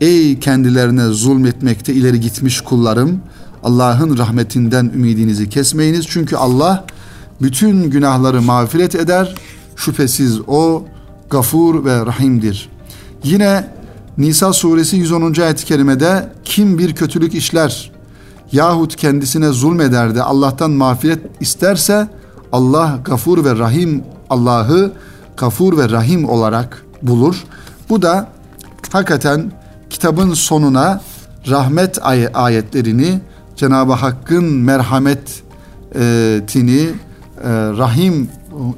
ey 0.00 0.38
kendilerine 0.38 1.06
zulmetmekte 1.06 1.94
ileri 1.94 2.20
gitmiş 2.20 2.60
kullarım 2.60 3.20
Allah'ın 3.62 4.18
rahmetinden 4.18 4.84
ümidinizi 4.94 5.48
kesmeyiniz. 5.48 6.06
Çünkü 6.08 6.36
Allah 6.36 6.84
bütün 7.42 7.90
günahları 7.90 8.42
mağfiret 8.42 8.94
eder. 8.94 9.34
Şüphesiz 9.76 10.40
o 10.46 10.84
gafur 11.30 11.84
ve 11.84 12.06
rahimdir. 12.06 12.68
Yine 13.24 13.68
Nisa 14.18 14.52
suresi 14.52 14.96
110. 14.96 15.40
ayet-i 15.40 15.64
kerimede 15.64 16.32
kim 16.44 16.78
bir 16.78 16.94
kötülük 16.94 17.34
işler 17.34 17.92
yahut 18.52 18.96
kendisine 18.96 19.48
zulmeder 19.48 20.14
de 20.14 20.22
Allah'tan 20.22 20.70
mağfiret 20.70 21.18
isterse 21.40 22.08
Allah 22.52 22.98
gafur 23.04 23.44
ve 23.44 23.58
rahim 23.58 24.04
Allah'ı 24.30 24.92
gafur 25.36 25.78
ve 25.78 25.88
rahim 25.90 26.28
olarak 26.28 26.84
bulur. 27.02 27.44
Bu 27.88 28.02
da 28.02 28.28
hakikaten 28.92 29.52
kitabın 29.90 30.34
sonuna 30.34 31.00
rahmet 31.48 31.98
ay- 32.02 32.28
ayetlerini 32.34 33.20
Cenab-ı 33.56 33.92
Hakk'ın 33.92 34.44
merhametini, 34.44 35.30
e, 36.80 37.50
rahim 37.78 38.28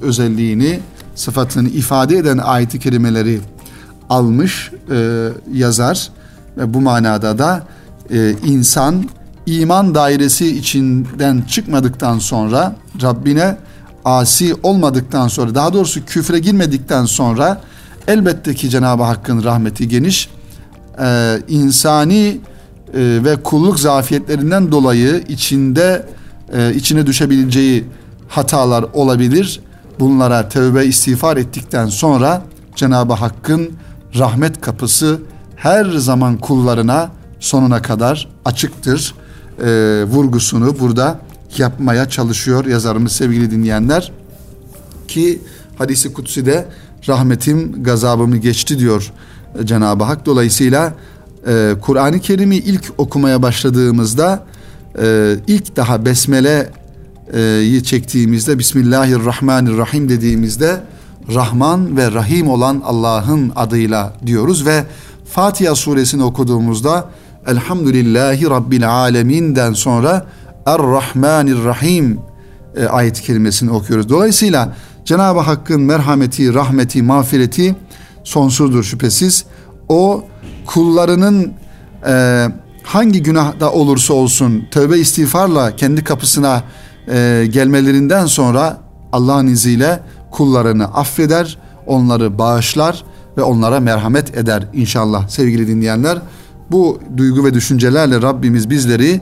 özelliğini, 0.02 0.80
sıfatını 1.14 1.68
ifade 1.68 2.16
eden 2.16 2.38
ayet-i 2.38 2.78
kerimeleri 2.78 3.40
almış 4.10 4.70
e, 4.90 5.28
yazar 5.52 6.10
ve 6.56 6.74
bu 6.74 6.80
manada 6.80 7.38
da 7.38 7.62
e, 8.10 8.34
insan 8.44 9.08
iman 9.46 9.94
dairesi 9.94 10.56
içinden 10.56 11.40
çıkmadıktan 11.48 12.18
sonra 12.18 12.76
Rabbine 13.02 13.56
asi 14.04 14.54
olmadıktan 14.62 15.28
sonra 15.28 15.54
daha 15.54 15.72
doğrusu 15.72 16.04
küfre 16.04 16.38
girmedikten 16.38 17.04
sonra 17.04 17.60
elbette 18.08 18.54
ki 18.54 18.70
Cenab-ı 18.70 19.02
Hakk'ın 19.02 19.44
rahmeti 19.44 19.88
geniş 19.88 20.28
e, 21.00 21.38
insani 21.48 22.26
e, 22.26 22.40
ve 22.94 23.42
kulluk 23.42 23.80
zafiyetlerinden 23.80 24.72
dolayı 24.72 25.24
içinde 25.28 26.06
e, 26.52 26.74
içine 26.74 27.06
düşebileceği 27.06 27.84
hatalar 28.28 28.84
olabilir. 28.92 29.60
Bunlara 30.00 30.48
tövbe 30.48 30.86
istiğfar 30.86 31.36
ettikten 31.36 31.86
sonra 31.86 32.42
Cenab-ı 32.76 33.12
Hakk'ın 33.12 33.70
rahmet 34.18 34.60
kapısı 34.60 35.20
her 35.56 35.84
zaman 35.84 36.38
kullarına 36.38 37.10
sonuna 37.40 37.82
kadar 37.82 38.28
açıktır. 38.44 39.14
E, 39.64 40.04
vurgusunu 40.04 40.80
burada 40.80 41.18
yapmaya 41.58 42.08
çalışıyor 42.08 42.64
yazarımız 42.64 43.12
sevgili 43.12 43.50
dinleyenler. 43.50 44.12
Ki 45.08 45.42
hadisi 45.78 46.12
kutsi 46.12 46.46
de 46.46 46.66
rahmetim 47.08 47.82
gazabımı 47.82 48.36
geçti 48.36 48.78
diyor 48.78 49.12
Cenab-ı 49.64 50.04
Hak. 50.04 50.26
Dolayısıyla 50.26 50.94
e, 51.46 51.74
Kur'an-ı 51.80 52.20
Kerim'i 52.20 52.56
ilk 52.56 52.92
okumaya 52.98 53.42
başladığımızda 53.42 54.42
e, 54.98 55.34
ilk 55.46 55.76
daha 55.76 56.04
Besmele'yi 56.04 57.84
çektiğimizde 57.84 58.58
Bismillahirrahmanirrahim 58.58 60.08
dediğimizde 60.08 60.80
Rahman 61.34 61.96
ve 61.96 62.12
Rahim 62.12 62.48
olan 62.48 62.82
Allah'ın 62.84 63.52
adıyla 63.56 64.12
diyoruz 64.26 64.66
ve 64.66 64.84
Fatiha 65.24 65.74
suresini 65.74 66.24
okuduğumuzda 66.24 67.08
Elhamdülillahi 67.46 68.50
Rabbil 68.50 68.90
Alemin'den 68.90 69.72
sonra 69.72 70.26
Er-Rahmanir-Rahim 70.66 72.18
e, 72.76 72.86
ayet 72.86 73.20
kelimesini 73.20 73.70
okuyoruz. 73.70 74.08
Dolayısıyla 74.08 74.76
Cenab-ı 75.04 75.40
Hakk'ın 75.40 75.80
merhameti, 75.80 76.54
rahmeti, 76.54 77.02
mağfireti 77.02 77.76
sonsuzdur 78.24 78.84
şüphesiz. 78.84 79.44
O 79.88 80.24
kullarının 80.66 81.52
e, 82.06 82.46
hangi 82.82 83.22
günahda 83.22 83.72
olursa 83.72 84.14
olsun 84.14 84.66
tövbe 84.70 84.98
istiğfarla 84.98 85.76
kendi 85.76 86.04
kapısına 86.04 86.62
e, 87.08 87.46
gelmelerinden 87.52 88.26
sonra 88.26 88.78
Allah'ın 89.12 89.46
izniyle 89.46 90.00
kullarını 90.30 90.84
affeder, 90.84 91.58
onları 91.86 92.38
bağışlar 92.38 93.04
ve 93.36 93.42
onlara 93.42 93.80
merhamet 93.80 94.36
eder 94.36 94.68
inşallah 94.72 95.28
sevgili 95.28 95.68
dinleyenler. 95.68 96.18
Bu 96.70 97.00
duygu 97.16 97.44
ve 97.44 97.54
düşüncelerle 97.54 98.22
Rabbimiz 98.22 98.70
bizleri 98.70 99.20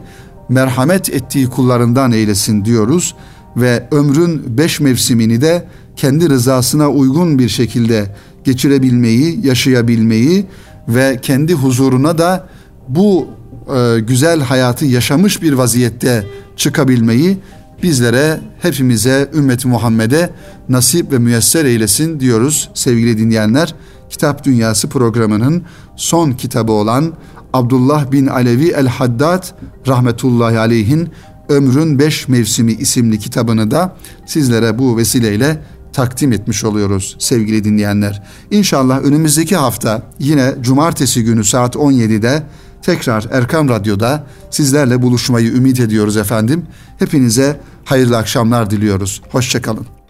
merhamet 0.49 1.09
ettiği 1.09 1.51
kullarından 1.51 2.13
eylesin 2.13 2.65
diyoruz 2.65 3.15
ve 3.57 3.89
ömrün 3.91 4.59
beş 4.59 4.81
mevsimini 4.81 5.41
de 5.41 5.65
kendi 5.97 6.31
rızasına 6.31 6.89
uygun 6.89 7.39
bir 7.39 7.49
şekilde 7.49 8.15
geçirebilmeyi, 8.45 9.47
yaşayabilmeyi 9.47 10.47
ve 10.89 11.19
kendi 11.23 11.55
huzuruna 11.55 12.19
da 12.19 12.49
bu 12.89 13.29
e, 13.77 14.01
güzel 14.01 14.41
hayatı 14.41 14.85
yaşamış 14.85 15.43
bir 15.43 15.53
vaziyette 15.53 16.27
çıkabilmeyi 16.57 17.39
bizlere, 17.83 18.41
hepimize, 18.63 19.31
ümmeti 19.35 19.69
Muhammed'e 19.69 20.31
nasip 20.69 21.13
ve 21.13 21.19
müyesser 21.19 21.65
eylesin 21.65 22.21
diyoruz 22.21 22.71
sevgili 22.75 23.19
dinleyenler. 23.19 23.75
Kitap 24.11 24.45
Dünyası 24.45 24.89
programının 24.89 25.63
son 25.97 26.33
kitabı 26.33 26.73
olan 26.73 27.13
Abdullah 27.53 28.13
bin 28.13 28.27
Alevi 28.27 28.69
el-Haddad 28.69 29.45
rahmetullahi 29.87 30.59
aleyhin 30.59 31.09
Ömrün 31.49 31.99
Beş 31.99 32.29
Mevsimi 32.29 32.73
isimli 32.73 33.19
kitabını 33.19 33.71
da 33.71 33.97
sizlere 34.27 34.79
bu 34.79 34.97
vesileyle 34.97 35.63
takdim 35.93 36.33
etmiş 36.33 36.65
oluyoruz 36.65 37.17
sevgili 37.19 37.65
dinleyenler. 37.65 38.23
İnşallah 38.51 39.05
önümüzdeki 39.05 39.57
hafta 39.57 40.03
yine 40.19 40.55
cumartesi 40.61 41.25
günü 41.25 41.45
saat 41.45 41.77
17'de 41.77 42.43
tekrar 42.83 43.27
Erkam 43.31 43.69
Radyo'da 43.69 44.27
sizlerle 44.51 45.03
buluşmayı 45.03 45.53
ümit 45.53 45.81
ediyoruz 45.81 46.17
efendim. 46.17 46.67
Hepinize 46.99 47.61
hayırlı 47.85 48.17
akşamlar 48.17 48.71
diliyoruz. 48.71 49.23
Hoşçakalın. 49.31 50.02